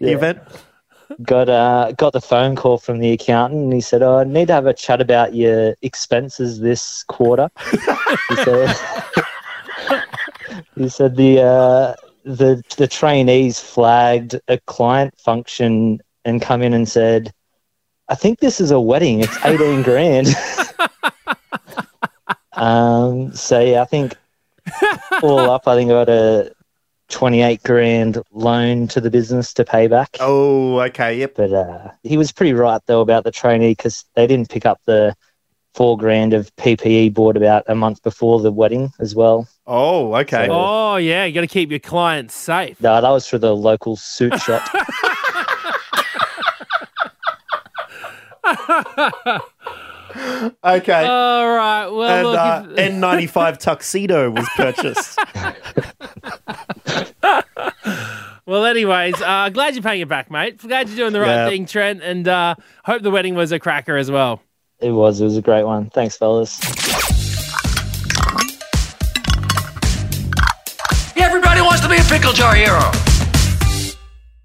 the 0.00 0.08
Yeah. 0.10 0.16
event. 0.16 0.40
got 1.22 1.48
uh, 1.48 1.92
got 1.92 2.12
the 2.12 2.20
phone 2.20 2.56
call 2.56 2.76
from 2.76 2.98
the 2.98 3.10
accountant, 3.12 3.62
and 3.62 3.72
he 3.72 3.80
said, 3.80 4.02
"Oh, 4.02 4.18
I 4.18 4.24
need 4.24 4.48
to 4.48 4.52
have 4.52 4.66
a 4.66 4.74
chat 4.74 5.00
about 5.00 5.34
your 5.34 5.76
expenses 5.80 6.60
this 6.60 7.04
quarter." 7.04 7.48
he 8.28 8.36
said, 8.36 8.76
"He 10.76 10.88
said 10.88 11.16
the 11.16 11.40
uh, 11.40 11.94
the 12.24 12.62
the 12.76 12.86
trainees 12.86 13.60
flagged 13.60 14.40
a 14.48 14.58
client 14.66 15.18
function 15.18 16.00
and 16.24 16.42
come 16.42 16.62
in 16.62 16.74
and 16.74 16.88
said." 16.88 17.32
I 18.06 18.14
think 18.14 18.40
this 18.40 18.60
is 18.60 18.70
a 18.70 18.80
wedding. 18.80 19.20
It's 19.20 19.44
eighteen 19.44 19.82
grand. 19.82 20.28
um, 22.52 23.34
so 23.34 23.60
yeah, 23.60 23.80
I 23.80 23.86
think 23.86 24.14
all 25.22 25.38
up, 25.38 25.66
I 25.66 25.74
think 25.74 25.90
I 25.90 25.94
got 25.94 26.08
a 26.08 26.52
28 27.08 27.62
grand 27.62 28.18
loan 28.32 28.88
to 28.88 29.00
the 29.00 29.10
business 29.10 29.52
to 29.54 29.64
pay 29.64 29.86
back. 29.86 30.16
Oh, 30.20 30.80
okay. 30.80 31.18
Yep. 31.18 31.34
But 31.36 31.52
uh, 31.52 31.90
he 32.02 32.16
was 32.16 32.32
pretty 32.32 32.52
right 32.52 32.80
though 32.86 33.00
about 33.00 33.24
the 33.24 33.30
trainee 33.30 33.72
because 33.72 34.04
they 34.14 34.26
didn't 34.26 34.48
pick 34.48 34.66
up 34.66 34.80
the 34.86 35.14
four 35.74 35.98
grand 35.98 36.32
of 36.32 36.54
PPE 36.56 37.12
bought 37.12 37.36
about 37.36 37.64
a 37.66 37.74
month 37.74 38.02
before 38.02 38.40
the 38.40 38.52
wedding 38.52 38.90
as 39.00 39.14
well. 39.14 39.48
Oh, 39.66 40.14
okay. 40.16 40.48
Oh 40.50 40.96
yeah, 40.96 41.24
you 41.24 41.34
got 41.34 41.40
to 41.42 41.46
keep 41.46 41.70
your 41.70 41.80
clients 41.80 42.34
safe. 42.34 42.80
No, 42.80 43.00
that 43.00 43.10
was 43.10 43.26
for 43.26 43.38
the 43.38 43.54
local 43.54 43.96
suit 43.96 44.38
shop. 44.40 44.62
Okay. 50.62 51.04
All 51.06 51.48
right. 51.56 51.88
Well, 51.88 52.02
and 52.02 52.28
look, 52.28 52.38
uh, 52.38 52.62
N95 52.80 53.58
tuxedo 53.58 54.30
was 54.30 54.48
purchased. 54.54 55.18
well. 58.46 58.64
Anyways, 58.64 59.20
uh, 59.20 59.48
glad 59.50 59.74
you're 59.74 59.82
paying 59.82 60.02
it 60.02 60.08
back, 60.08 60.30
mate. 60.30 60.58
Glad 60.58 60.88
you're 60.88 60.96
doing 60.96 61.12
the 61.12 61.20
right 61.20 61.34
Yeah. 61.34 61.48
thing, 61.48 61.66
Trent, 61.66 62.00
and 62.02 62.28
uh, 62.28 62.54
hope 62.84 63.02
the 63.02 63.10
wedding 63.10 63.34
was 63.34 63.50
a 63.50 63.58
cracker 63.58 63.96
as 63.96 64.08
well. 64.10 64.40
It 64.84 64.90
was. 64.92 65.20
It 65.20 65.24
was 65.24 65.36
a 65.36 65.42
great 65.42 65.64
one. 65.64 65.90
Thanks, 65.90 66.16
fellas. 66.16 66.60
Everybody 71.16 71.60
wants 71.62 71.80
to 71.82 71.88
be 71.88 71.96
a 71.96 72.02
pickle 72.02 72.32
jar 72.32 72.54
hero. 72.54 72.80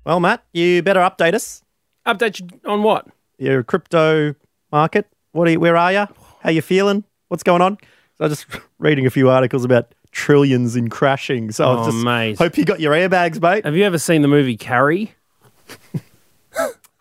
well, 0.06 0.20
Matt, 0.20 0.44
you 0.54 0.82
better 0.82 1.02
update 1.02 1.34
us. 1.34 1.64
Update 2.06 2.40
you 2.40 2.48
on 2.66 2.84
what? 2.84 3.08
Your 3.38 3.64
crypto 3.64 4.36
market. 4.72 5.08
What 5.32 5.48
are 5.48 5.52
you, 5.52 5.60
where 5.60 5.78
are 5.78 5.92
you? 5.92 6.08
How 6.42 6.50
you 6.50 6.62
feeling? 6.62 7.04
What's 7.28 7.44
going 7.44 7.62
on? 7.62 7.78
So 8.18 8.26
I 8.26 8.28
was 8.28 8.44
just 8.46 8.62
reading 8.80 9.06
a 9.06 9.10
few 9.10 9.30
articles 9.30 9.64
about 9.66 9.94
trillions 10.12 10.76
in 10.76 10.90
crashing. 10.90 11.52
So 11.52 11.66
I 11.66 11.74
Oh, 11.74 11.78
was 11.86 11.94
just 11.94 12.04
mate. 12.06 12.38
hope 12.38 12.58
you 12.58 12.66
got 12.66 12.80
your 12.80 12.94
airbags, 12.94 13.42
mate. 13.42 13.66
Have 13.66 13.76
you 13.76 13.84
ever 13.84 13.98
seen 14.00 14.22
the 14.22 14.28
movie 14.28 14.58
Carrie? 14.58 15.14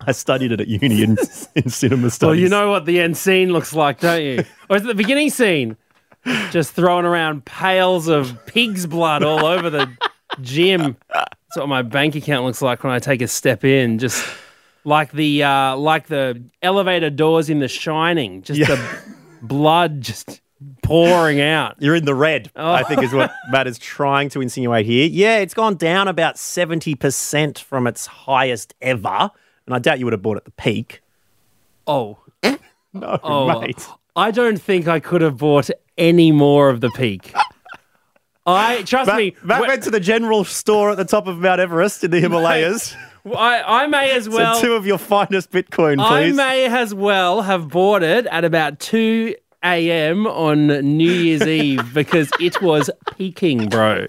I 0.08 0.12
studied 0.12 0.52
it 0.52 0.60
at 0.60 0.68
uni 0.68 1.02
in, 1.02 1.16
in 1.54 1.68
cinema 1.68 2.10
studies. 2.10 2.28
Well, 2.28 2.34
you 2.34 2.48
know 2.48 2.70
what 2.70 2.86
the 2.86 3.00
end 3.00 3.16
scene 3.16 3.52
looks 3.52 3.72
like, 3.74 4.00
don't 4.00 4.22
you? 4.22 4.44
or 4.70 4.76
is 4.76 4.82
it 4.84 4.86
the 4.88 4.94
beginning 4.94 5.30
scene? 5.30 5.76
Just 6.50 6.72
throwing 6.72 7.04
around 7.04 7.44
pails 7.44 8.08
of 8.08 8.38
pig's 8.46 8.86
blood 8.86 9.22
all 9.22 9.44
over 9.46 9.70
the 9.70 9.88
gym. 10.40 10.96
That's 11.12 11.56
what 11.56 11.68
my 11.68 11.82
bank 11.82 12.14
account 12.16 12.44
looks 12.44 12.60
like 12.62 12.82
when 12.84 12.92
I 12.92 12.98
take 12.98 13.22
a 13.22 13.28
step 13.28 13.64
in. 13.64 13.98
Just 13.98 14.26
like 14.84 15.12
the 15.12 15.42
uh, 15.44 15.76
like 15.76 16.06
the 16.08 16.42
elevator 16.62 17.10
doors 17.10 17.48
in 17.50 17.58
The 17.60 17.68
Shining. 17.68 18.42
Just 18.42 18.60
the 18.60 18.98
blood 19.42 20.00
just 20.00 20.40
pouring 20.82 21.40
out. 21.40 21.76
You're 21.78 21.94
in 21.94 22.04
the 22.04 22.14
red, 22.14 22.50
Oh. 22.56 22.72
I 22.72 22.82
think 22.82 23.02
is 23.02 23.12
what 23.12 23.30
Matt 23.50 23.66
is 23.66 23.78
trying 23.78 24.28
to 24.30 24.40
insinuate 24.40 24.86
here. 24.86 25.06
Yeah, 25.06 25.38
it's 25.38 25.54
gone 25.54 25.76
down 25.76 26.08
about 26.08 26.34
70% 26.36 27.58
from 27.58 27.86
its 27.86 28.06
highest 28.06 28.74
ever. 28.80 29.30
And 29.68 29.74
I 29.74 29.78
doubt 29.80 29.98
you 29.98 30.06
would 30.06 30.14
have 30.14 30.22
bought 30.22 30.38
at 30.38 30.46
the 30.46 30.50
peak. 30.52 31.02
Oh, 31.86 32.16
No, 32.94 33.18
oh, 33.22 33.60
mate. 33.60 33.86
I 34.16 34.30
don't 34.30 34.56
think 34.60 34.88
I 34.88 34.98
could 34.98 35.20
have 35.20 35.36
bought 35.36 35.68
any 35.98 36.32
more 36.32 36.70
of 36.70 36.80
the 36.80 36.88
peak. 36.90 37.34
I 38.46 38.82
trust 38.84 39.08
Matt, 39.08 39.18
me. 39.18 39.36
Matt 39.44 39.62
wh- 39.62 39.68
went 39.68 39.82
to 39.82 39.90
the 39.90 40.00
general 40.00 40.42
store 40.44 40.90
at 40.92 40.96
the 40.96 41.04
top 41.04 41.26
of 41.26 41.38
Mount 41.38 41.60
Everest 41.60 42.02
in 42.02 42.10
the 42.10 42.18
Himalayas. 42.18 42.96
I, 43.26 43.82
I 43.82 43.86
may 43.88 44.12
as 44.12 44.26
well. 44.26 44.54
so 44.54 44.62
two 44.62 44.72
of 44.72 44.86
your 44.86 44.96
finest 44.96 45.50
Bitcoin, 45.50 46.02
I 46.02 46.32
may 46.32 46.64
as 46.64 46.94
well 46.94 47.42
have 47.42 47.68
bought 47.68 48.02
it 48.02 48.24
at 48.26 48.44
about 48.44 48.80
2 48.80 49.34
a.m. 49.64 50.26
on 50.26 50.68
New 50.96 51.12
Year's 51.12 51.42
Eve 51.46 51.92
because 51.92 52.30
it 52.40 52.62
was 52.62 52.88
peaking, 53.18 53.68
bro. 53.68 54.06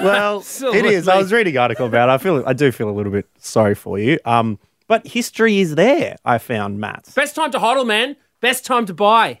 Well, 0.00 0.44
it 0.60 0.84
is. 0.84 1.08
I 1.08 1.16
was 1.16 1.32
reading 1.32 1.56
an 1.56 1.62
article 1.62 1.86
about 1.86 2.10
it. 2.10 2.12
I 2.12 2.18
feel 2.18 2.42
I 2.46 2.52
do 2.52 2.70
feel 2.70 2.90
a 2.90 2.92
little 2.92 3.12
bit 3.12 3.26
sorry 3.38 3.74
for 3.74 3.98
you. 3.98 4.18
Um, 4.26 4.58
but 4.88 5.06
history 5.06 5.58
is 5.58 5.74
there, 5.74 6.16
I 6.24 6.38
found, 6.38 6.78
Matt. 6.80 7.12
Best 7.14 7.34
time 7.34 7.50
to 7.52 7.58
hodl, 7.58 7.86
man. 7.86 8.16
Best 8.40 8.64
time 8.64 8.86
to 8.86 8.94
buy. 8.94 9.40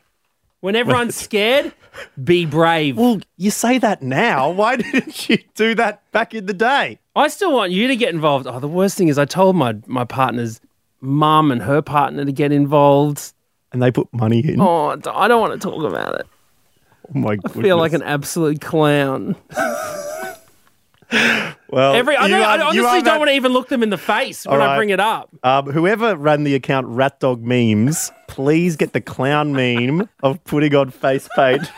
When 0.60 0.74
everyone's 0.74 1.14
scared, 1.26 1.72
be 2.22 2.46
brave. 2.46 2.96
Well, 2.96 3.20
you 3.36 3.50
say 3.50 3.78
that 3.78 4.02
now. 4.02 4.50
Why 4.50 4.76
didn't 4.82 5.28
you 5.28 5.38
do 5.54 5.74
that 5.76 6.10
back 6.12 6.34
in 6.34 6.46
the 6.46 6.54
day? 6.54 6.98
I 7.14 7.28
still 7.28 7.52
want 7.52 7.72
you 7.72 7.88
to 7.88 7.96
get 7.96 8.12
involved. 8.12 8.46
Oh, 8.46 8.58
the 8.58 8.68
worst 8.68 8.96
thing 8.98 9.08
is 9.08 9.18
I 9.18 9.24
told 9.24 9.56
my, 9.56 9.76
my 9.86 10.04
partner's 10.04 10.60
mum 11.00 11.52
and 11.52 11.62
her 11.62 11.82
partner 11.82 12.24
to 12.24 12.32
get 12.32 12.52
involved. 12.52 13.32
And 13.72 13.82
they 13.82 13.90
put 13.90 14.12
money 14.12 14.40
in. 14.40 14.60
Oh, 14.60 14.98
I 15.12 15.28
don't 15.28 15.40
want 15.40 15.60
to 15.60 15.70
talk 15.70 15.82
about 15.84 16.20
it. 16.20 16.26
Oh 17.14 17.18
my 17.18 17.36
I 17.44 17.48
feel 17.48 17.76
like 17.76 17.92
an 17.92 18.02
absolute 18.02 18.60
clown. 18.60 19.36
well. 21.68 21.94
Every 21.94 22.16
I, 22.16 22.24
you 22.26 22.30
don't, 22.32 22.42
I 22.42 22.60
honestly 22.62 22.82
don't 22.82 23.04
that- 23.04 23.18
want 23.18 23.28
to 23.30 23.34
even 23.34 23.52
look 23.52 23.68
them 23.68 23.82
in 23.82 23.90
the 23.90 23.98
face 23.98 24.46
when 24.46 24.60
All 24.60 24.68
I 24.68 24.76
bring 24.76 24.90
it 24.90 25.00
up. 25.00 25.30
Um, 25.42 25.66
whoever 25.70 26.16
ran 26.16 26.44
the 26.44 26.54
account 26.54 26.86
Rat 26.88 27.20
Dog 27.20 27.42
Memes, 27.42 28.10
please 28.28 28.76
get 28.76 28.92
the 28.92 29.00
clown 29.00 29.52
meme 29.52 30.08
of 30.22 30.42
putting 30.44 30.74
on 30.74 30.90
face 30.90 31.28
paint, 31.36 31.70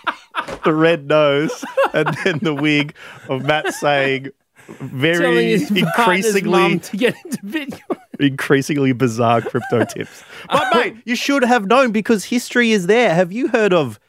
the 0.64 0.72
red 0.74 1.06
nose, 1.06 1.64
and 1.92 2.16
then 2.24 2.38
the 2.42 2.54
wig 2.54 2.94
of 3.28 3.44
Matt 3.44 3.72
saying 3.74 4.28
very 4.68 5.54
increasingly 5.54 6.78
to 6.80 6.96
get 6.96 7.14
into 7.24 7.38
Bitcoin. 7.44 7.98
increasingly 8.18 8.92
bizarre 8.92 9.40
crypto 9.40 9.84
tips. 9.88 10.24
But 10.50 10.74
mate, 10.74 10.96
you 11.04 11.14
should 11.14 11.44
have 11.44 11.66
known 11.66 11.92
because 11.92 12.24
history 12.24 12.72
is 12.72 12.86
there. 12.88 13.14
Have 13.14 13.30
you 13.30 13.46
heard 13.48 13.72
of 13.72 14.00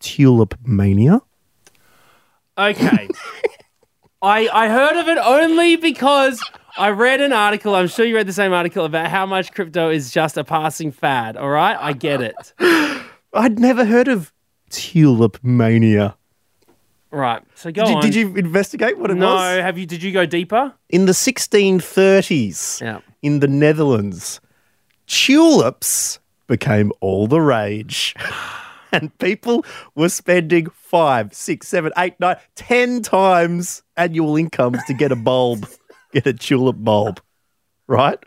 tulip 0.00 0.56
mania? 0.64 1.20
Okay. 2.58 3.08
I 4.22 4.48
I 4.52 4.68
heard 4.68 4.96
of 4.96 5.08
it 5.08 5.18
only 5.18 5.76
because 5.76 6.40
I 6.78 6.90
read 6.90 7.20
an 7.20 7.32
article. 7.32 7.74
I'm 7.74 7.88
sure 7.88 8.04
you 8.04 8.14
read 8.14 8.26
the 8.28 8.32
same 8.32 8.52
article 8.52 8.84
about 8.84 9.08
how 9.10 9.26
much 9.26 9.52
crypto 9.52 9.90
is 9.90 10.10
just 10.10 10.36
a 10.36 10.44
passing 10.44 10.92
fad. 10.92 11.36
All 11.36 11.48
right, 11.50 11.76
I 11.78 11.92
get 11.92 12.20
it. 12.22 12.52
I'd 13.34 13.58
never 13.58 13.84
heard 13.84 14.08
of 14.08 14.32
tulip 14.70 15.38
mania. 15.42 16.16
Right. 17.10 17.42
So 17.56 17.70
go 17.70 17.82
Did 17.84 17.90
you, 17.90 17.96
on. 17.96 18.02
did 18.02 18.14
you 18.14 18.36
investigate 18.36 18.96
what 18.98 19.10
it 19.10 19.16
No. 19.16 19.34
was? 19.34 19.56
No. 19.58 19.62
Have 19.62 19.76
you? 19.76 19.84
Did 19.86 20.02
you 20.02 20.12
go 20.12 20.24
deeper? 20.24 20.72
In 20.88 21.04
the 21.06 21.12
1630s, 21.12 22.80
Yeah. 22.80 23.00
in 23.20 23.40
the 23.40 23.48
Netherlands, 23.48 24.40
tulips 25.06 26.20
became 26.46 26.90
all 27.00 27.26
the 27.26 27.40
rage. 27.40 28.14
and 28.92 29.16
people 29.18 29.64
were 29.94 30.08
spending 30.08 30.68
five, 30.70 31.32
six, 31.34 31.68
seven, 31.68 31.92
eight, 31.98 32.18
nine, 32.20 32.36
ten 32.54 33.02
times 33.02 33.82
annual 33.96 34.36
incomes 34.36 34.82
to 34.84 34.94
get 34.94 35.12
a 35.12 35.16
bulb, 35.16 35.68
get 36.12 36.26
a 36.26 36.32
tulip 36.32 36.76
bulb, 36.78 37.20
right? 37.86 38.18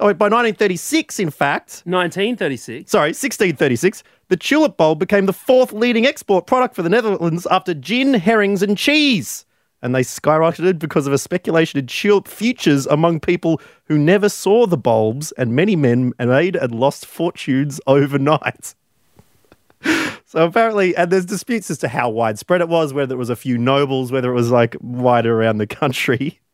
Oh, 0.00 0.14
by 0.14 0.26
1936, 0.26 1.18
in 1.18 1.30
fact, 1.30 1.82
1936. 1.84 2.88
sorry, 2.88 3.08
1636, 3.08 4.04
the 4.28 4.36
tulip 4.36 4.76
bulb 4.76 5.00
became 5.00 5.26
the 5.26 5.32
fourth 5.32 5.72
leading 5.72 6.06
export 6.06 6.46
product 6.46 6.76
for 6.76 6.82
the 6.82 6.88
Netherlands 6.88 7.46
after 7.50 7.74
gin, 7.74 8.14
herrings, 8.14 8.62
and 8.62 8.78
cheese. 8.78 9.44
And 9.82 9.94
they 9.94 10.02
skyrocketed 10.02 10.78
because 10.78 11.08
of 11.08 11.12
a 11.12 11.18
speculation 11.18 11.80
in 11.80 11.88
tulip 11.88 12.28
futures 12.28 12.86
among 12.86 13.18
people 13.18 13.60
who 13.86 13.98
never 13.98 14.28
saw 14.28 14.66
the 14.66 14.76
bulbs, 14.76 15.32
and 15.32 15.56
many 15.56 15.74
men 15.74 16.12
made 16.20 16.54
and 16.54 16.72
lost 16.72 17.04
fortunes 17.04 17.80
overnight. 17.88 18.74
So 20.28 20.44
apparently, 20.44 20.94
and 20.94 21.10
there's 21.10 21.24
disputes 21.24 21.70
as 21.70 21.78
to 21.78 21.88
how 21.88 22.10
widespread 22.10 22.60
it 22.60 22.68
was, 22.68 22.92
whether 22.92 23.14
it 23.14 23.18
was 23.18 23.30
a 23.30 23.36
few 23.36 23.56
nobles, 23.56 24.12
whether 24.12 24.30
it 24.30 24.34
was 24.34 24.50
like 24.50 24.76
wider 24.80 25.40
around 25.40 25.56
the 25.58 25.66
country. 25.66 26.40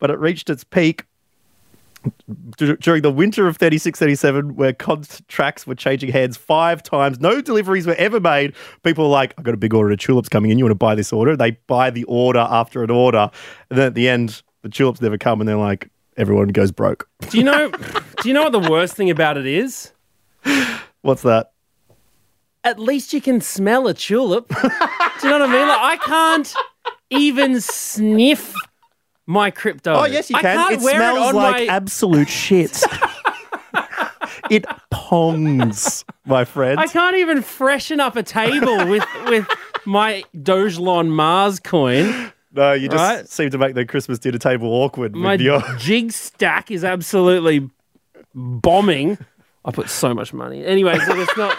But 0.00 0.10
it 0.10 0.18
reached 0.18 0.50
its 0.50 0.64
peak 0.64 1.06
during 2.56 3.02
the 3.02 3.12
winter 3.12 3.46
of 3.46 3.56
36 3.56 3.96
37 3.96 4.56
where 4.56 4.72
contracts 4.72 5.68
were 5.68 5.76
changing 5.76 6.10
hands 6.10 6.36
five 6.36 6.82
times 6.82 7.20
no 7.20 7.40
deliveries 7.40 7.86
were 7.86 7.94
ever 7.94 8.18
made 8.18 8.54
people 8.82 9.04
were 9.04 9.10
like 9.10 9.32
i've 9.38 9.44
got 9.44 9.54
a 9.54 9.56
big 9.56 9.72
order 9.72 9.92
of 9.92 9.98
tulips 10.00 10.28
coming 10.28 10.50
in 10.50 10.58
you 10.58 10.64
want 10.64 10.72
to 10.72 10.74
buy 10.74 10.96
this 10.96 11.12
order 11.12 11.36
they 11.36 11.52
buy 11.68 11.90
the 11.90 12.02
order 12.04 12.44
after 12.50 12.82
an 12.82 12.90
order 12.90 13.30
and 13.70 13.78
then 13.78 13.86
at 13.86 13.94
the 13.94 14.08
end 14.08 14.42
the 14.62 14.68
tulips 14.68 15.00
never 15.00 15.16
come 15.16 15.40
and 15.40 15.48
they're 15.48 15.54
like 15.54 15.88
everyone 16.16 16.48
goes 16.48 16.72
broke 16.72 17.08
Do 17.30 17.38
you 17.38 17.44
know? 17.44 17.70
do 18.20 18.28
you 18.28 18.34
know 18.34 18.42
what 18.42 18.52
the 18.52 18.68
worst 18.68 18.94
thing 18.94 19.10
about 19.10 19.38
it 19.38 19.46
is? 19.46 19.92
what's 21.02 21.22
that 21.22 21.51
At 22.64 22.78
least 22.78 23.12
you 23.12 23.20
can 23.20 23.40
smell 23.40 23.88
a 23.88 23.94
tulip. 23.94 24.48
do 24.48 24.54
you 24.62 24.68
know 25.30 25.38
what 25.40 25.42
I 25.48 25.52
mean? 25.52 25.68
Like 25.68 25.80
I 25.80 25.96
can't 25.96 26.54
even 27.10 27.60
sniff 27.60 28.54
my 29.26 29.50
crypto. 29.50 29.94
oh 29.94 30.04
yes 30.04 30.30
you 30.30 30.36
I 30.36 30.40
can 30.42 30.56
can't 30.56 30.72
it 30.74 30.80
wear 30.84 30.94
smells 30.96 31.30
it 31.30 31.36
like 31.36 31.68
my, 31.68 31.74
absolute 31.74 32.28
shit 32.28 32.82
it 34.50 34.64
pongs 34.92 36.04
my 36.26 36.44
friend 36.44 36.80
I 36.80 36.86
can't 36.88 37.16
even 37.16 37.40
freshen 37.42 38.00
up 38.00 38.16
a 38.16 38.22
table 38.22 38.86
with 38.88 39.04
with 39.26 39.46
my 39.86 40.24
Dogelon 40.36 41.08
Mars 41.08 41.60
coin. 41.60 42.32
no 42.52 42.72
you 42.72 42.88
just 42.88 42.98
Right. 43.00 43.28
seem 43.28 43.50
to 43.50 43.58
make 43.58 43.74
the 43.74 43.84
christmas 43.86 44.18
dinner 44.18 44.38
table 44.38 44.68
awkward 44.72 45.14
My 45.14 45.34
your 45.34 45.62
jig 45.78 46.12
stack 46.12 46.70
is 46.70 46.82
absolutely 46.84 47.70
bombing. 48.34 49.18
I 49.64 49.70
put 49.70 49.88
so 49.88 50.12
much 50.14 50.32
money. 50.32 50.64
Anyways, 50.64 51.06
look, 51.06 51.18
it's 51.18 51.36
not. 51.36 51.56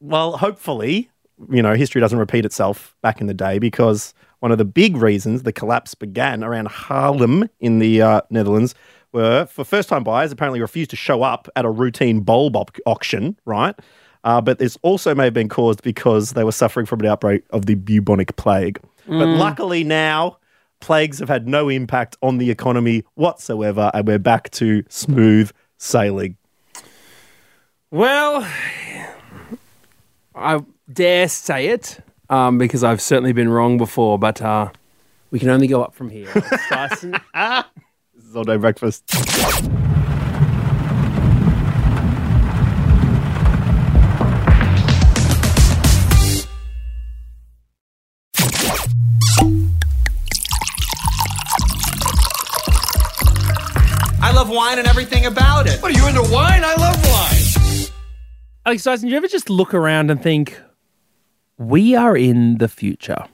Well, 0.00 0.36
hopefully, 0.36 1.10
you 1.50 1.62
know, 1.62 1.74
history 1.74 2.00
doesn't 2.00 2.18
repeat 2.18 2.44
itself 2.44 2.94
back 3.02 3.20
in 3.20 3.26
the 3.26 3.34
day 3.34 3.58
because 3.58 4.14
one 4.40 4.52
of 4.52 4.58
the 4.58 4.64
big 4.64 4.96
reasons 4.96 5.42
the 5.42 5.52
collapse 5.52 5.94
began 5.94 6.44
around 6.44 6.68
Haarlem 6.68 7.48
in 7.60 7.78
the 7.78 8.02
uh, 8.02 8.20
Netherlands 8.30 8.74
were 9.12 9.46
for 9.46 9.64
first 9.64 9.88
time 9.88 10.04
buyers 10.04 10.32
apparently 10.32 10.60
refused 10.60 10.90
to 10.90 10.96
show 10.96 11.22
up 11.22 11.48
at 11.56 11.64
a 11.64 11.70
routine 11.70 12.20
bulb 12.20 12.56
op- 12.56 12.76
auction, 12.86 13.36
right? 13.44 13.74
Uh, 14.22 14.40
but 14.40 14.58
this 14.58 14.76
also 14.82 15.14
may 15.14 15.24
have 15.24 15.34
been 15.34 15.48
caused 15.48 15.82
because 15.82 16.32
they 16.32 16.44
were 16.44 16.52
suffering 16.52 16.86
from 16.86 17.00
an 17.00 17.06
outbreak 17.06 17.42
of 17.50 17.66
the 17.66 17.74
bubonic 17.74 18.36
plague. 18.36 18.78
But 19.06 19.26
luckily 19.28 19.82
now, 19.82 20.36
plagues 20.80 21.18
have 21.18 21.28
had 21.28 21.48
no 21.48 21.68
impact 21.68 22.16
on 22.22 22.38
the 22.38 22.50
economy 22.50 23.02
whatsoever, 23.14 23.90
and 23.94 24.06
we're 24.06 24.18
back 24.18 24.50
to 24.52 24.84
smooth 24.88 25.50
sailing. 25.78 26.36
Well, 27.92 28.46
I 30.32 30.60
dare 30.92 31.26
say 31.28 31.68
it 31.68 31.98
um, 32.28 32.56
because 32.56 32.84
I've 32.84 33.00
certainly 33.00 33.32
been 33.32 33.48
wrong 33.48 33.78
before, 33.78 34.16
but 34.16 34.40
uh, 34.40 34.70
we 35.32 35.40
can 35.40 35.48
only 35.48 35.66
go 35.66 35.82
up 35.82 35.94
from 35.94 36.08
here. 36.08 36.28
Dyson. 36.70 37.16
This 38.14 38.24
is 38.24 38.36
all 38.36 38.44
day 38.44 38.58
breakfast. 38.58 39.02
I 54.22 54.32
love 54.32 54.48
wine 54.48 54.78
and 54.78 54.86
everything 54.86 55.26
about 55.26 55.66
it. 55.66 55.82
What 55.82 55.90
are 55.90 55.98
you 55.98 56.06
into 56.06 56.22
wine? 56.32 56.62
I 56.62 56.76
love 56.76 57.04
wine. 57.04 57.39
Alex 58.70 58.84
Dyson, 58.84 59.08
do 59.08 59.10
you 59.10 59.16
ever 59.16 59.26
just 59.26 59.50
look 59.50 59.74
around 59.74 60.12
and 60.12 60.22
think, 60.22 60.56
we 61.58 61.96
are 61.96 62.16
in 62.16 62.58
the 62.58 62.68
future? 62.68 63.24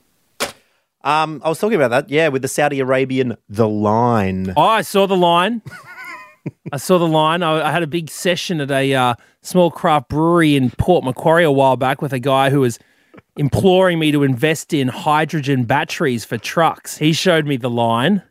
Um, 1.05 1.43
I 1.45 1.51
was 1.51 1.59
talking 1.59 1.77
about 1.77 1.91
that, 1.91 2.09
yeah, 2.09 2.29
with 2.29 2.41
the 2.41 2.49
Saudi 2.49 2.81
Arabian 2.81 3.37
The 3.47 3.69
Line. 3.69 4.55
Oh, 4.57 4.63
I 4.63 4.81
saw 4.81 5.07
the 5.07 5.15
line. 5.15 5.61
I 6.73 6.79
saw 6.79 6.97
the 6.97 7.07
line. 7.07 7.43
I, 7.43 7.69
I 7.69 7.71
had 7.71 7.83
a 7.83 7.87
big 7.87 8.09
session 8.09 8.63
at 8.63 8.71
a 8.71 8.95
uh, 8.95 9.15
small 9.43 9.71
craft 9.71 10.09
brewery 10.09 10.57
in 10.57 10.71
Port 10.71 11.05
Macquarie 11.05 11.45
a 11.45 11.51
while 11.53 11.77
back 11.77 12.01
with 12.01 12.15
a 12.15 12.19
guy 12.19 12.49
who 12.49 12.61
was 12.61 12.79
imploring 13.37 13.99
me 13.99 14.13
to 14.13 14.23
invest 14.23 14.73
in 14.73 14.89
hydrogen 14.89 15.65
batteries 15.65 16.25
for 16.25 16.39
trucks. 16.39 16.97
He 16.97 17.13
showed 17.13 17.45
me 17.45 17.59
the 17.59 17.69
line. 17.69 18.23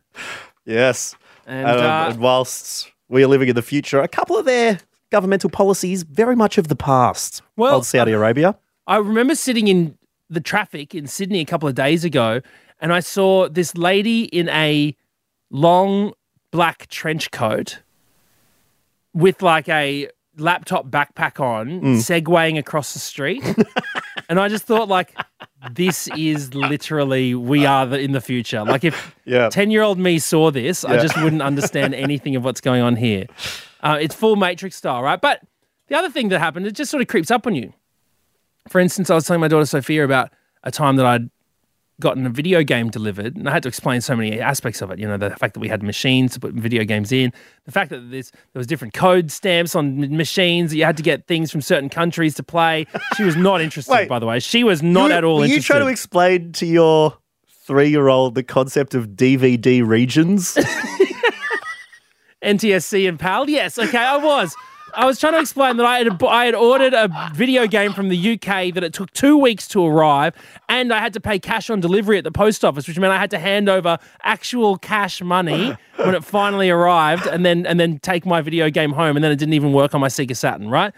Yes. 0.65 1.15
And, 1.45 1.67
Um, 1.67 1.77
uh, 1.85 2.09
and 2.09 2.19
whilst 2.19 2.91
we 3.09 3.23
are 3.23 3.27
living 3.27 3.49
in 3.49 3.55
the 3.55 3.61
future, 3.61 4.01
a 4.01 4.07
couple 4.07 4.39
of 4.39 4.45
their 4.45 4.79
governmental 5.15 5.49
policies 5.49 6.03
very 6.03 6.35
much 6.35 6.57
of 6.57 6.67
the 6.67 6.75
past. 6.75 7.41
Well, 7.55 7.75
Old 7.75 7.85
Saudi 7.85 8.11
Arabia. 8.11 8.57
I 8.85 8.97
remember 8.97 9.33
sitting 9.33 9.69
in 9.69 9.97
the 10.29 10.41
traffic 10.41 10.93
in 10.93 11.07
Sydney 11.07 11.39
a 11.39 11.45
couple 11.45 11.69
of 11.69 11.73
days 11.73 12.03
ago, 12.03 12.41
and 12.81 12.91
I 12.91 12.99
saw 12.99 13.47
this 13.47 13.77
lady 13.77 14.23
in 14.25 14.49
a 14.49 14.93
long 15.49 16.11
black 16.51 16.87
trench 16.87 17.31
coat 17.31 17.79
with 19.13 19.41
like 19.41 19.69
a 19.69 20.09
laptop 20.37 20.87
backpack 20.87 21.39
on, 21.39 21.79
mm. 21.79 21.95
segwaying 21.95 22.59
across 22.59 22.91
the 22.91 22.99
street. 22.99 23.41
and 24.27 24.37
I 24.37 24.49
just 24.49 24.65
thought, 24.65 24.89
like, 24.89 25.15
this 25.71 26.09
is 26.17 26.53
literally 26.53 27.35
we 27.35 27.65
uh. 27.65 27.71
are 27.71 27.85
the, 27.85 27.99
in 28.01 28.11
the 28.11 28.19
future. 28.19 28.65
Like, 28.65 28.83
if 28.83 29.15
Yeah. 29.23 29.47
ten-year-old 29.47 29.97
me 29.97 30.19
saw 30.19 30.51
this, 30.51 30.83
I 30.83 30.97
just 30.97 31.15
wouldn't 31.23 31.41
understand 31.41 31.95
anything 31.95 32.35
of 32.35 32.43
what's 32.43 32.59
going 32.59 32.81
on 32.81 32.97
here. 32.97 33.27
Uh, 33.85 33.99
it's 34.01 34.15
full 34.15 34.35
Matrix 34.35 34.75
style, 34.75 35.03
right? 35.03 35.21
But 35.21 35.41
the 35.87 35.95
other 35.95 36.09
thing 36.09 36.29
that 36.29 36.39
happened, 36.39 36.65
it 36.65 36.71
just 36.71 36.89
sort 36.89 37.01
of 37.01 37.07
creeps 37.07 37.29
up 37.29 37.45
on 37.45 37.53
you. 37.53 37.71
For 38.67 38.81
instance, 38.81 39.11
I 39.11 39.15
was 39.15 39.27
telling 39.27 39.41
my 39.41 39.47
daughter 39.47 39.67
Sophia 39.67 40.03
about 40.03 40.31
a 40.63 40.71
time 40.71 40.95
that 40.95 41.05
I'd 41.05 41.29
gotten 41.99 42.25
a 42.25 42.29
video 42.31 42.63
game 42.63 42.89
delivered, 42.89 43.35
and 43.37 43.47
I 43.47 43.53
had 43.53 43.61
to 43.61 43.69
explain 43.69 44.01
so 44.01 44.15
many 44.15 44.41
aspects 44.41 44.81
of 44.81 44.89
it. 44.89 44.97
You 44.97 45.07
know, 45.07 45.17
the 45.17 45.29
fact 45.35 45.53
that 45.53 45.59
we 45.59 45.67
had 45.67 45.83
machines 45.83 46.33
to 46.33 46.39
put 46.39 46.55
video 46.55 46.83
games 46.83 47.11
in, 47.11 47.31
the 47.65 47.71
fact 47.71 47.91
that 47.91 48.09
there 48.09 48.23
was 48.55 48.65
different 48.65 48.95
code 48.95 49.31
stamps 49.31 49.75
on 49.75 50.17
machines 50.17 50.71
that 50.71 50.77
you 50.77 50.83
had 50.83 50.97
to 50.97 51.03
get 51.03 51.27
things 51.27 51.51
from 51.51 51.61
certain 51.61 51.87
countries 51.87 52.33
to 52.35 52.43
play. 52.43 52.87
She 53.15 53.23
was 53.23 53.35
not 53.35 53.61
interested, 53.61 53.93
Wait. 53.93 54.09
by 54.09 54.17
the 54.17 54.25
way. 54.25 54.39
She 54.39 54.63
was 54.63 54.81
not 54.81 55.11
you, 55.11 55.15
at 55.15 55.23
all 55.23 55.37
were 55.37 55.43
interested. 55.43 55.61
you 55.61 55.75
trying 55.75 55.85
to 55.85 55.91
explain 55.91 56.51
to 56.53 56.65
your 56.65 57.15
three-year-old 57.67 58.33
the 58.33 58.43
concept 58.43 58.95
of 58.95 59.09
DVD 59.09 59.85
regions? 59.85 60.57
NTSC 62.45 63.07
and 63.09 63.19
PAL? 63.19 63.49
Yes, 63.49 63.77
okay, 63.79 63.97
I 63.97 64.17
was. 64.17 64.55
I 64.93 65.05
was 65.05 65.19
trying 65.19 65.33
to 65.33 65.39
explain 65.41 65.75
that 65.77 65.85
I 65.85 65.97
had 65.97 66.23
I 66.23 66.45
had 66.45 66.55
ordered 66.55 66.93
a 66.93 67.09
video 67.33 67.67
game 67.67 67.91
from 67.91 68.07
the 68.07 68.33
UK 68.33 68.73
that 68.75 68.83
it 68.83 68.93
took 68.93 69.11
two 69.11 69.37
weeks 69.37 69.67
to 69.69 69.85
arrive, 69.85 70.33
and 70.69 70.93
I 70.93 70.99
had 70.99 71.11
to 71.13 71.19
pay 71.19 71.37
cash 71.37 71.69
on 71.69 71.81
delivery 71.81 72.17
at 72.17 72.23
the 72.23 72.31
post 72.31 72.63
office, 72.63 72.87
which 72.87 72.97
meant 72.97 73.11
I 73.11 73.17
had 73.19 73.31
to 73.31 73.39
hand 73.39 73.67
over 73.67 73.97
actual 74.23 74.77
cash 74.77 75.21
money 75.21 75.75
when 75.97 76.15
it 76.15 76.23
finally 76.23 76.69
arrived, 76.69 77.27
and 77.27 77.45
then 77.45 77.65
and 77.65 77.77
then 77.77 77.99
take 77.99 78.25
my 78.25 78.41
video 78.41 78.69
game 78.69 78.91
home, 78.91 79.17
and 79.17 79.23
then 79.23 79.31
it 79.33 79.37
didn't 79.37 79.53
even 79.53 79.73
work 79.73 79.93
on 79.93 79.99
my 79.99 80.07
Sega 80.07 80.35
Saturn, 80.35 80.69
right? 80.69 80.93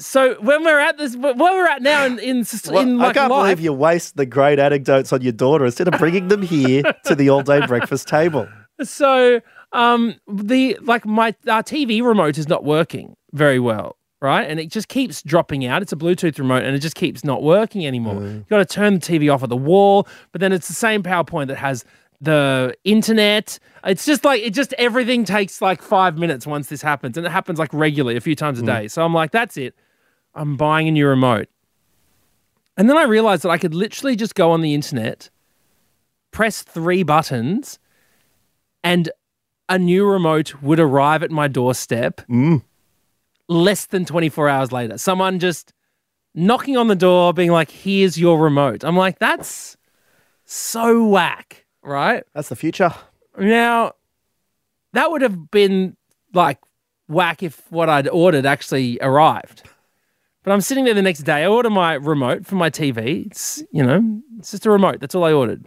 so 0.00 0.34
when 0.40 0.64
we're 0.64 0.80
at 0.80 0.96
this, 0.98 1.16
where 1.16 1.34
we're 1.36 1.68
at 1.68 1.82
now 1.82 2.04
in 2.06 2.18
in, 2.18 2.44
Well, 2.68 2.78
in 2.82 3.00
I 3.00 3.12
can't 3.12 3.30
life, 3.30 3.44
believe 3.44 3.60
you 3.60 3.72
waste 3.72 4.16
the 4.16 4.26
great 4.26 4.58
anecdotes 4.58 5.12
on 5.12 5.22
your 5.22 5.32
daughter 5.32 5.64
instead 5.64 5.86
of 5.86 5.98
bringing 5.98 6.28
them 6.28 6.42
here 6.42 6.82
to 7.06 7.14
the 7.14 7.28
all-day 7.30 7.66
breakfast 7.66 8.08
table. 8.08 8.48
So 8.82 9.40
um 9.72 10.14
the 10.26 10.78
like 10.82 11.04
my 11.04 11.34
our 11.48 11.62
TV 11.62 12.02
remote 12.02 12.38
is 12.38 12.48
not 12.48 12.64
working 12.64 13.16
very 13.32 13.58
well, 13.58 13.96
right? 14.20 14.48
And 14.48 14.58
it 14.58 14.70
just 14.70 14.88
keeps 14.88 15.22
dropping 15.22 15.66
out. 15.66 15.82
It's 15.82 15.92
a 15.92 15.96
Bluetooth 15.96 16.38
remote 16.38 16.64
and 16.64 16.74
it 16.74 16.80
just 16.80 16.94
keeps 16.94 17.24
not 17.24 17.42
working 17.42 17.86
anymore. 17.86 18.14
You 18.22 18.44
got 18.48 18.58
to 18.58 18.64
turn 18.64 18.94
the 18.94 19.00
TV 19.00 19.32
off 19.32 19.42
at 19.42 19.48
the 19.48 19.56
wall, 19.56 20.08
but 20.32 20.40
then 20.40 20.52
it's 20.52 20.68
the 20.68 20.74
same 20.74 21.02
PowerPoint 21.02 21.48
that 21.48 21.58
has 21.58 21.84
the 22.20 22.74
internet. 22.84 23.58
It's 23.84 24.04
just 24.06 24.24
like 24.24 24.42
it 24.42 24.54
just 24.54 24.72
everything 24.78 25.24
takes 25.24 25.60
like 25.60 25.82
5 25.82 26.18
minutes 26.18 26.46
once 26.46 26.68
this 26.68 26.82
happens 26.82 27.16
and 27.16 27.26
it 27.26 27.30
happens 27.30 27.58
like 27.58 27.72
regularly 27.72 28.16
a 28.16 28.20
few 28.20 28.34
times 28.34 28.58
a 28.58 28.62
day. 28.62 28.88
So 28.88 29.04
I'm 29.04 29.14
like 29.14 29.30
that's 29.30 29.56
it. 29.56 29.74
I'm 30.34 30.56
buying 30.56 30.88
a 30.88 30.90
new 30.90 31.06
remote. 31.06 31.48
And 32.76 32.88
then 32.88 32.96
I 32.96 33.04
realized 33.04 33.42
that 33.42 33.50
I 33.50 33.58
could 33.58 33.74
literally 33.74 34.16
just 34.16 34.34
go 34.34 34.50
on 34.52 34.62
the 34.62 34.72
internet, 34.72 35.30
press 36.30 36.62
3 36.62 37.02
buttons 37.02 37.78
and 38.82 39.10
a 39.68 39.78
new 39.78 40.06
remote 40.06 40.60
would 40.62 40.80
arrive 40.80 41.22
at 41.22 41.30
my 41.30 41.48
doorstep 41.48 42.20
mm. 42.28 42.62
less 43.48 43.86
than 43.86 44.04
24 44.04 44.48
hours 44.48 44.72
later. 44.72 44.98
Someone 44.98 45.38
just 45.38 45.72
knocking 46.34 46.76
on 46.76 46.88
the 46.88 46.96
door, 46.96 47.32
being 47.34 47.50
like, 47.50 47.70
here's 47.70 48.18
your 48.18 48.40
remote. 48.40 48.84
I'm 48.84 48.96
like, 48.96 49.18
that's 49.18 49.76
so 50.44 51.06
whack, 51.06 51.66
right? 51.82 52.24
That's 52.34 52.48
the 52.48 52.56
future. 52.56 52.94
Now, 53.36 53.92
that 54.92 55.10
would 55.10 55.22
have 55.22 55.50
been 55.50 55.96
like 56.32 56.58
whack 57.08 57.42
if 57.42 57.70
what 57.70 57.88
I'd 57.88 58.08
ordered 58.08 58.46
actually 58.46 58.98
arrived. 59.00 59.62
But 60.42 60.52
I'm 60.52 60.60
sitting 60.60 60.84
there 60.84 60.94
the 60.94 61.02
next 61.02 61.20
day. 61.20 61.44
I 61.44 61.46
order 61.46 61.70
my 61.70 61.94
remote 61.94 62.46
for 62.46 62.54
my 62.54 62.70
TV. 62.70 63.26
It's, 63.26 63.62
you 63.70 63.82
know, 63.82 64.22
it's 64.38 64.52
just 64.52 64.64
a 64.64 64.70
remote. 64.70 65.00
That's 65.00 65.14
all 65.14 65.24
I 65.24 65.32
ordered. 65.32 65.66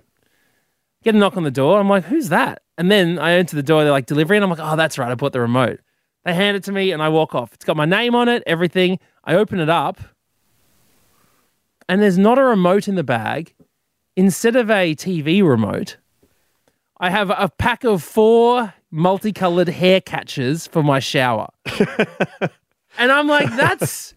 Get 1.03 1.15
a 1.15 1.17
knock 1.17 1.37
on 1.37 1.43
the 1.43 1.51
door. 1.51 1.79
I'm 1.79 1.89
like, 1.89 2.05
who's 2.05 2.29
that? 2.29 2.61
And 2.77 2.91
then 2.91 3.17
I 3.19 3.33
enter 3.33 3.55
the 3.55 3.63
door. 3.63 3.83
They're 3.83 3.91
like, 3.91 4.05
delivery. 4.05 4.37
And 4.37 4.43
I'm 4.43 4.49
like, 4.49 4.59
oh, 4.59 4.75
that's 4.75 4.97
right. 4.97 5.11
I 5.11 5.15
bought 5.15 5.33
the 5.33 5.39
remote. 5.39 5.79
They 6.25 6.33
hand 6.33 6.55
it 6.55 6.63
to 6.65 6.71
me 6.71 6.91
and 6.91 7.01
I 7.01 7.09
walk 7.09 7.33
off. 7.33 7.53
It's 7.53 7.65
got 7.65 7.75
my 7.75 7.85
name 7.85 8.13
on 8.13 8.29
it, 8.29 8.43
everything. 8.45 8.99
I 9.23 9.35
open 9.35 9.59
it 9.59 9.69
up 9.69 9.99
and 11.91 12.01
there's 12.01 12.17
not 12.17 12.37
a 12.37 12.43
remote 12.43 12.87
in 12.87 12.95
the 12.95 13.03
bag. 13.03 13.53
Instead 14.15 14.55
of 14.55 14.69
a 14.69 14.95
TV 14.95 15.45
remote, 15.45 15.97
I 16.99 17.09
have 17.09 17.29
a 17.29 17.49
pack 17.57 17.83
of 17.83 18.03
four 18.03 18.73
multicolored 18.91 19.67
hair 19.67 19.99
catchers 19.99 20.67
for 20.67 20.83
my 20.83 20.99
shower. 20.99 21.49
and 22.97 23.11
I'm 23.11 23.27
like, 23.27 23.49
that's 23.55 24.13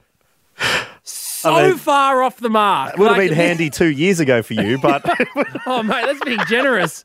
so 1.44 1.54
I 1.54 1.68
mean, 1.68 1.78
far 1.78 2.22
off 2.22 2.38
the 2.38 2.50
mark. 2.50 2.94
It 2.94 2.98
would 2.98 3.08
have 3.08 3.16
Like, 3.18 3.28
been 3.30 3.36
handy 3.36 3.70
two 3.70 3.90
years 3.90 4.20
ago 4.20 4.42
for 4.42 4.54
you, 4.54 4.78
but 4.78 5.02
Oh, 5.66 5.82
mate, 5.82 6.04
that's 6.06 6.24
being 6.24 6.40
generous. 6.48 7.02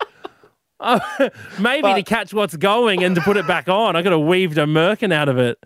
Oh, 0.80 0.99
maybe 1.60 1.93
to 1.93 2.04
catch 2.04 2.34
what's 2.34 2.56
going 2.56 3.04
and 3.04 3.15
to 3.15 3.21
put 3.21 3.38
it 3.38 3.45
back 3.47 3.67
on. 3.69 3.95
I 3.95 4.02
got 4.02 4.12
to 4.12 4.19
weave 4.19 4.58
a 4.58 4.62
merkin 4.65 5.13
out 5.13 5.30
of 5.30 5.38
it. 5.38 5.58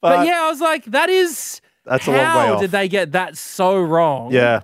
But, 0.00 0.16
But- 0.18 0.26
yeah, 0.26 0.42
I 0.44 0.50
was 0.50 0.60
like, 0.60 0.84
that 0.86 1.08
is. 1.10 1.60
That's 1.84 2.06
a 2.06 2.10
long 2.10 2.18
way 2.18 2.24
how 2.24 2.54
off. 2.54 2.60
did 2.60 2.70
they 2.70 2.88
get 2.88 3.12
that 3.12 3.36
so 3.36 3.80
wrong? 3.80 4.32
yeah. 4.32 4.62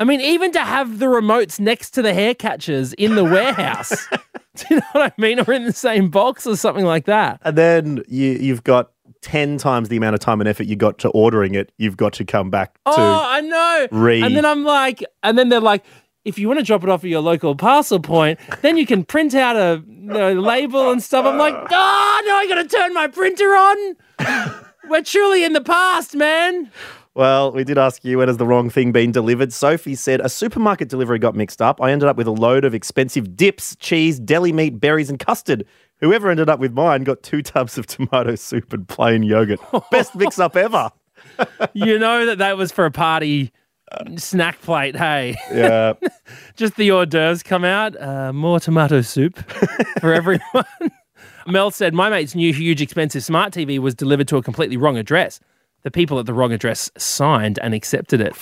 I 0.00 0.04
mean, 0.04 0.20
even 0.20 0.50
to 0.52 0.60
have 0.60 0.98
the 0.98 1.06
remotes 1.06 1.60
next 1.60 1.90
to 1.92 2.02
the 2.02 2.12
hair 2.12 2.34
catchers 2.34 2.92
in 2.94 3.14
the 3.14 3.22
warehouse. 3.24 4.08
Do 4.56 4.64
you 4.70 4.76
know 4.76 4.82
what 4.92 5.12
I 5.16 5.20
mean? 5.20 5.38
Or 5.38 5.52
in 5.52 5.64
the 5.64 5.72
same 5.72 6.10
box 6.10 6.44
or 6.44 6.56
something 6.56 6.84
like 6.84 7.04
that. 7.06 7.40
And 7.44 7.56
then 7.56 8.02
you, 8.08 8.32
you've 8.32 8.64
got 8.64 8.90
10 9.22 9.56
times 9.58 9.88
the 9.88 9.96
amount 9.96 10.14
of 10.14 10.20
time 10.20 10.40
and 10.40 10.48
effort 10.48 10.66
you 10.66 10.76
got 10.76 10.98
to 10.98 11.08
ordering 11.10 11.54
it. 11.54 11.72
You've 11.78 11.96
got 11.96 12.12
to 12.14 12.24
come 12.24 12.50
back 12.50 12.74
to. 12.84 12.92
Oh, 12.96 13.22
I 13.26 13.40
know. 13.40 13.88
re- 13.90 14.22
And 14.22 14.36
then 14.36 14.44
I'm 14.44 14.64
like, 14.64 15.02
and 15.22 15.38
then 15.38 15.48
they're 15.48 15.60
like, 15.60 15.84
if 16.24 16.38
you 16.38 16.46
want 16.46 16.60
to 16.60 16.64
drop 16.64 16.82
it 16.84 16.88
off 16.88 17.02
at 17.02 17.10
your 17.10 17.20
local 17.20 17.56
parcel 17.56 17.98
point, 17.98 18.38
then 18.60 18.76
you 18.76 18.86
can 18.86 19.04
print 19.04 19.34
out 19.34 19.56
a 19.56 19.82
you 19.88 19.94
know, 20.02 20.32
label 20.34 20.90
and 20.92 21.02
stuff. 21.02 21.24
I'm 21.26 21.36
like, 21.38 21.54
ah, 21.54 21.66
oh, 21.70 22.22
no, 22.26 22.34
I 22.36 22.46
got 22.48 22.62
to 22.68 22.76
turn 22.76 22.94
my 22.94 23.08
printer 23.08 23.46
on. 23.46 23.96
We're 24.88 25.02
truly 25.02 25.42
in 25.44 25.52
the 25.52 25.60
past, 25.60 26.14
man. 26.14 26.70
Well, 27.14 27.52
we 27.52 27.62
did 27.64 27.76
ask 27.76 28.04
you 28.04 28.18
when 28.18 28.28
has 28.28 28.38
the 28.38 28.46
wrong 28.46 28.70
thing 28.70 28.90
been 28.90 29.12
delivered. 29.12 29.52
Sophie 29.52 29.94
said 29.94 30.20
a 30.22 30.30
supermarket 30.30 30.88
delivery 30.88 31.18
got 31.18 31.34
mixed 31.34 31.60
up. 31.60 31.80
I 31.82 31.90
ended 31.92 32.08
up 32.08 32.16
with 32.16 32.26
a 32.26 32.32
load 32.32 32.64
of 32.64 32.74
expensive 32.74 33.36
dips, 33.36 33.76
cheese, 33.76 34.18
deli 34.18 34.52
meat, 34.52 34.80
berries, 34.80 35.10
and 35.10 35.18
custard. 35.18 35.66
Whoever 36.00 36.30
ended 36.30 36.48
up 36.48 36.58
with 36.58 36.72
mine 36.72 37.04
got 37.04 37.22
two 37.22 37.42
tubs 37.42 37.76
of 37.76 37.86
tomato 37.86 38.34
soup 38.34 38.72
and 38.72 38.88
plain 38.88 39.22
yogurt. 39.22 39.60
Best 39.90 40.14
mix 40.14 40.38
up 40.38 40.56
ever. 40.56 40.90
you 41.74 41.98
know 41.98 42.24
that 42.26 42.38
that 42.38 42.56
was 42.56 42.72
for 42.72 42.86
a 42.86 42.90
party 42.90 43.52
snack 44.16 44.60
plate. 44.62 44.96
Hey, 44.96 45.36
Yeah. 45.52 45.92
just 46.56 46.76
the 46.76 46.90
hors 46.90 47.06
d'oeuvres 47.06 47.42
come 47.42 47.64
out. 47.64 48.00
Uh, 48.00 48.32
more 48.32 48.58
tomato 48.58 49.02
soup 49.02 49.38
for 50.00 50.14
everyone. 50.14 50.64
Mel 51.46 51.70
said, 51.70 51.92
My 51.92 52.08
mate's 52.08 52.34
new, 52.34 52.54
huge, 52.54 52.80
expensive 52.80 53.22
smart 53.22 53.52
TV 53.52 53.78
was 53.78 53.94
delivered 53.94 54.28
to 54.28 54.38
a 54.38 54.42
completely 54.42 54.78
wrong 54.78 54.96
address. 54.96 55.40
The 55.82 55.90
people 55.90 56.18
at 56.18 56.26
the 56.26 56.34
wrong 56.34 56.52
address 56.52 56.90
signed 56.96 57.58
and 57.60 57.74
accepted 57.74 58.20
it. 58.20 58.34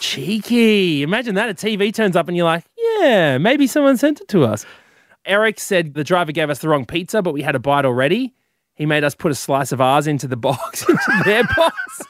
Cheeky. 0.00 1.02
Imagine 1.02 1.34
that. 1.36 1.48
A 1.48 1.54
TV 1.54 1.92
turns 1.94 2.16
up 2.16 2.28
and 2.28 2.36
you're 2.36 2.44
like, 2.44 2.64
Yeah, 2.76 3.38
maybe 3.38 3.66
someone 3.66 3.96
sent 3.96 4.20
it 4.20 4.28
to 4.28 4.44
us. 4.44 4.66
Eric 5.24 5.60
said 5.60 5.94
the 5.94 6.04
driver 6.04 6.32
gave 6.32 6.50
us 6.50 6.58
the 6.58 6.68
wrong 6.68 6.84
pizza, 6.84 7.22
but 7.22 7.32
we 7.32 7.42
had 7.42 7.54
a 7.54 7.58
bite 7.60 7.84
already. 7.84 8.34
He 8.74 8.86
made 8.86 9.04
us 9.04 9.14
put 9.14 9.30
a 9.30 9.34
slice 9.34 9.70
of 9.72 9.80
ours 9.80 10.06
into 10.06 10.26
the 10.26 10.36
box, 10.36 10.82
into 10.88 11.22
their 11.24 11.44
box. 11.56 12.02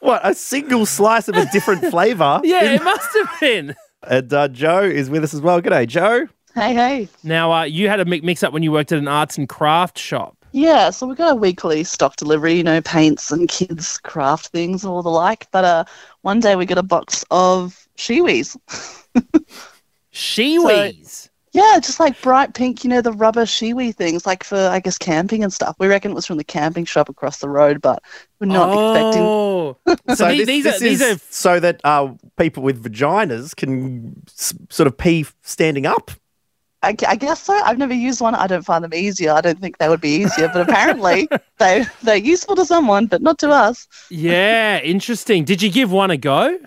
what? 0.00 0.20
A 0.24 0.34
single 0.34 0.86
slice 0.86 1.28
of 1.28 1.36
a 1.36 1.46
different 1.46 1.84
flavour? 1.86 2.40
Yeah, 2.44 2.62
it 2.74 2.82
must 2.84 3.08
have 3.16 3.40
been. 3.40 3.74
And 4.02 4.32
uh, 4.32 4.48
Joe 4.48 4.82
is 4.82 5.08
with 5.10 5.24
us 5.24 5.32
as 5.34 5.40
well. 5.40 5.60
G'day, 5.62 5.86
Joe. 5.86 6.28
Hey, 6.54 6.72
hey. 6.74 7.08
Now, 7.24 7.52
uh, 7.52 7.64
you 7.64 7.88
had 7.88 8.00
a 8.00 8.04
mi- 8.04 8.20
mix 8.20 8.42
up 8.42 8.52
when 8.52 8.62
you 8.62 8.70
worked 8.70 8.92
at 8.92 8.98
an 8.98 9.08
arts 9.08 9.36
and 9.36 9.48
craft 9.48 9.98
shop. 9.98 10.36
Yeah, 10.52 10.90
so 10.90 11.06
we 11.08 11.16
got 11.16 11.32
a 11.32 11.34
weekly 11.34 11.82
stock 11.82 12.14
delivery, 12.14 12.54
you 12.54 12.62
know, 12.62 12.80
paints 12.80 13.32
and 13.32 13.48
kids' 13.48 13.98
craft 13.98 14.48
things 14.48 14.84
and 14.84 14.92
all 14.92 15.02
the 15.02 15.08
like. 15.10 15.48
But 15.50 15.64
uh, 15.64 15.84
one 16.22 16.38
day 16.38 16.54
we 16.54 16.64
got 16.64 16.78
a 16.78 16.82
box 16.84 17.24
of 17.32 17.88
Shewees. 17.96 18.56
Shewees. 20.12 21.28
Yeah, 21.52 21.78
just 21.80 22.00
like 22.00 22.20
bright 22.20 22.54
pink, 22.54 22.82
you 22.82 22.90
know, 22.90 23.00
the 23.00 23.12
rubber 23.12 23.44
Shewee 23.44 23.94
things, 23.94 24.26
like 24.26 24.42
for, 24.42 24.56
I 24.56 24.80
guess, 24.80 24.98
camping 24.98 25.42
and 25.44 25.52
stuff. 25.52 25.76
We 25.78 25.86
reckon 25.86 26.10
it 26.10 26.14
was 26.14 26.26
from 26.26 26.36
the 26.36 26.44
camping 26.44 26.84
shop 26.84 27.08
across 27.08 27.38
the 27.38 27.48
road, 27.48 27.80
but 27.80 28.02
we're 28.40 28.46
not 28.46 28.70
expecting. 28.72 29.22
oh. 29.22 29.76
So, 30.08 30.14
So 30.14 30.28
the- 30.28 30.38
this, 30.38 30.46
these, 30.46 30.64
this 30.64 30.76
are, 30.76 30.84
these 30.84 31.00
is 31.00 31.16
are 31.16 31.20
so 31.30 31.60
that 31.60 31.80
uh, 31.84 32.12
people 32.38 32.62
with 32.62 32.82
vaginas 32.82 33.54
can 33.56 34.20
s- 34.28 34.54
sort 34.70 34.86
of 34.88 34.96
pee 34.96 35.26
standing 35.42 35.86
up. 35.86 36.10
I, 36.84 36.94
I 37.08 37.16
guess 37.16 37.42
so. 37.42 37.54
I've 37.64 37.78
never 37.78 37.94
used 37.94 38.20
one. 38.20 38.34
I 38.34 38.46
don't 38.46 38.64
find 38.64 38.84
them 38.84 38.94
easier. 38.94 39.32
I 39.32 39.40
don't 39.40 39.58
think 39.60 39.78
they 39.78 39.88
would 39.88 40.00
be 40.00 40.10
easier, 40.16 40.48
but 40.48 40.68
apparently 40.68 41.28
they, 41.58 41.84
they're 42.02 42.16
useful 42.16 42.56
to 42.56 42.64
someone, 42.64 43.06
but 43.06 43.22
not 43.22 43.38
to 43.38 43.50
us. 43.50 43.88
yeah, 44.10 44.80
interesting. 44.80 45.44
Did 45.44 45.62
you 45.62 45.70
give 45.70 45.90
one 45.90 46.10
a 46.10 46.16
go? 46.16 46.58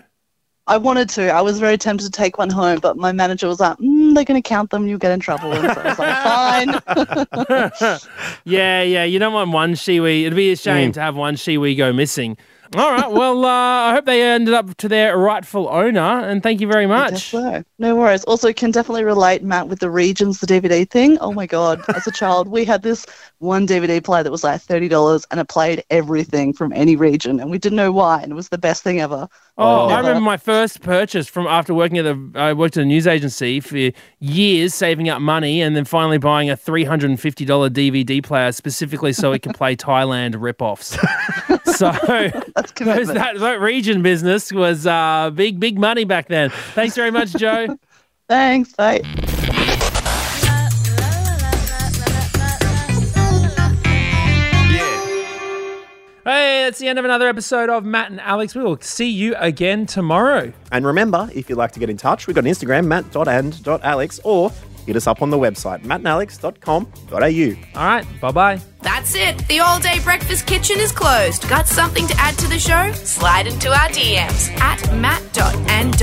I 0.66 0.76
wanted 0.76 1.08
to. 1.10 1.30
I 1.30 1.40
was 1.40 1.58
very 1.58 1.78
tempted 1.78 2.04
to 2.04 2.10
take 2.10 2.36
one 2.36 2.50
home, 2.50 2.78
but 2.80 2.98
my 2.98 3.10
manager 3.10 3.48
was 3.48 3.58
like, 3.58 3.78
mm, 3.78 4.14
"They're 4.14 4.24
going 4.24 4.40
to 4.40 4.46
count 4.46 4.68
them. 4.70 4.86
You'll 4.86 4.98
get 4.98 5.12
in 5.12 5.20
trouble." 5.20 5.50
And 5.52 5.72
so 5.72 5.80
I 5.80 5.88
was 5.88 5.98
like, 5.98 7.78
"Fine." 7.78 7.98
Yeah, 8.44 8.82
yeah. 8.82 9.04
You 9.04 9.18
don't 9.18 9.32
want 9.32 9.50
one 9.50 9.72
Shewee. 9.74 10.22
It'd 10.22 10.36
be 10.36 10.52
a 10.52 10.56
shame 10.56 10.92
to 10.92 11.00
have 11.00 11.16
one 11.16 11.36
Shewee 11.36 11.76
go 11.76 11.92
missing. 11.92 12.36
All 12.76 12.90
right. 12.90 13.10
Well, 13.10 13.44
uh, 13.44 13.48
I 13.48 13.94
hope 13.94 14.04
they 14.04 14.22
ended 14.22 14.52
up 14.52 14.76
to 14.76 14.88
their 14.88 15.16
rightful 15.16 15.68
owner, 15.68 16.00
and 16.00 16.42
thank 16.42 16.60
you 16.60 16.66
very 16.66 16.86
much. 16.86 17.32
No 17.78 17.96
worries. 17.96 18.24
Also, 18.24 18.52
can 18.52 18.70
definitely 18.70 19.04
relate, 19.04 19.42
Matt, 19.42 19.68
with 19.68 19.78
the 19.78 19.90
regions, 19.90 20.40
the 20.40 20.46
DVD 20.46 20.88
thing. 20.88 21.16
Oh 21.20 21.32
my 21.32 21.46
god! 21.46 21.80
As 21.94 22.06
a 22.06 22.10
child, 22.10 22.48
we 22.48 22.64
had 22.64 22.82
this 22.82 23.06
one 23.38 23.66
DVD 23.66 24.04
player 24.04 24.22
that 24.22 24.30
was 24.30 24.44
like 24.44 24.60
thirty 24.60 24.88
dollars, 24.88 25.24
and 25.30 25.40
it 25.40 25.48
played 25.48 25.82
everything 25.90 26.52
from 26.52 26.72
any 26.74 26.94
region, 26.94 27.40
and 27.40 27.50
we 27.50 27.58
didn't 27.58 27.76
know 27.76 27.92
why, 27.92 28.20
and 28.20 28.32
it 28.32 28.34
was 28.34 28.50
the 28.50 28.58
best 28.58 28.82
thing 28.82 29.00
ever. 29.00 29.28
Oh, 29.56 29.88
I 29.88 29.98
remember 29.98 30.20
my 30.20 30.36
first 30.36 30.82
purchase 30.82 31.26
from 31.26 31.46
after 31.46 31.72
working 31.72 31.98
at 31.98 32.02
the 32.04 32.38
I 32.38 32.52
worked 32.52 32.76
at 32.76 32.82
a 32.82 32.86
news 32.86 33.06
agency 33.06 33.60
for 33.60 33.92
years, 34.18 34.74
saving 34.74 35.08
up 35.08 35.22
money, 35.22 35.62
and 35.62 35.74
then 35.74 35.84
finally 35.84 36.18
buying 36.18 36.50
a 36.50 36.56
three 36.56 36.84
hundred 36.84 37.10
and 37.10 37.20
fifty 37.20 37.44
dollar 37.44 37.70
DVD 37.70 38.22
player 38.22 38.52
specifically 38.52 39.12
so 39.12 39.32
it 39.32 39.42
could 39.42 39.54
play 39.54 39.74
Thailand 39.74 40.34
ripoffs. 40.34 40.98
so 41.78 41.92
That's 42.56 42.72
those, 42.72 43.06
that, 43.08 43.38
that 43.38 43.60
region 43.60 44.02
business 44.02 44.52
was 44.52 44.86
uh, 44.86 45.30
big, 45.30 45.60
big 45.60 45.78
money 45.78 46.04
back 46.04 46.28
then. 46.28 46.50
Thanks 46.74 46.96
very 46.96 47.10
much, 47.10 47.32
Joe. 47.32 47.78
Thanks. 48.28 48.72
Bye. 48.72 49.02
Hey, 56.24 56.64
that's 56.64 56.78
the 56.78 56.88
end 56.88 56.98
of 56.98 57.06
another 57.06 57.26
episode 57.26 57.70
of 57.70 57.86
Matt 57.86 58.10
and 58.10 58.20
Alex. 58.20 58.54
We 58.54 58.62
will 58.62 58.78
see 58.80 59.08
you 59.08 59.34
again 59.36 59.86
tomorrow. 59.86 60.52
And 60.70 60.84
remember, 60.84 61.30
if 61.32 61.48
you'd 61.48 61.56
like 61.56 61.72
to 61.72 61.80
get 61.80 61.88
in 61.88 61.96
touch, 61.96 62.26
we've 62.26 62.34
got 62.34 62.44
an 62.44 62.50
Instagram, 62.50 62.86
matt.and.alex, 62.86 64.20
or 64.24 64.52
hit 64.88 64.96
us 64.96 65.06
up 65.06 65.22
on 65.22 65.30
the 65.30 65.38
website, 65.38 65.84
mattandalex.com.au. 65.84 67.80
All 67.80 67.86
right, 67.86 68.04
bye 68.20 68.32
bye. 68.32 68.60
That's 68.80 69.14
it. 69.14 69.38
The 69.48 69.60
all 69.60 69.78
day 69.78 70.00
breakfast 70.02 70.46
kitchen 70.46 70.80
is 70.80 70.90
closed. 70.92 71.48
Got 71.48 71.68
something 71.68 72.06
to 72.08 72.14
add 72.18 72.36
to 72.38 72.48
the 72.48 72.58
show? 72.58 72.90
Slide 72.92 73.46
into 73.46 73.68
our 73.68 73.88
DMs 73.90 74.50
at 74.60 74.92
matt.and.alex. 74.96 75.98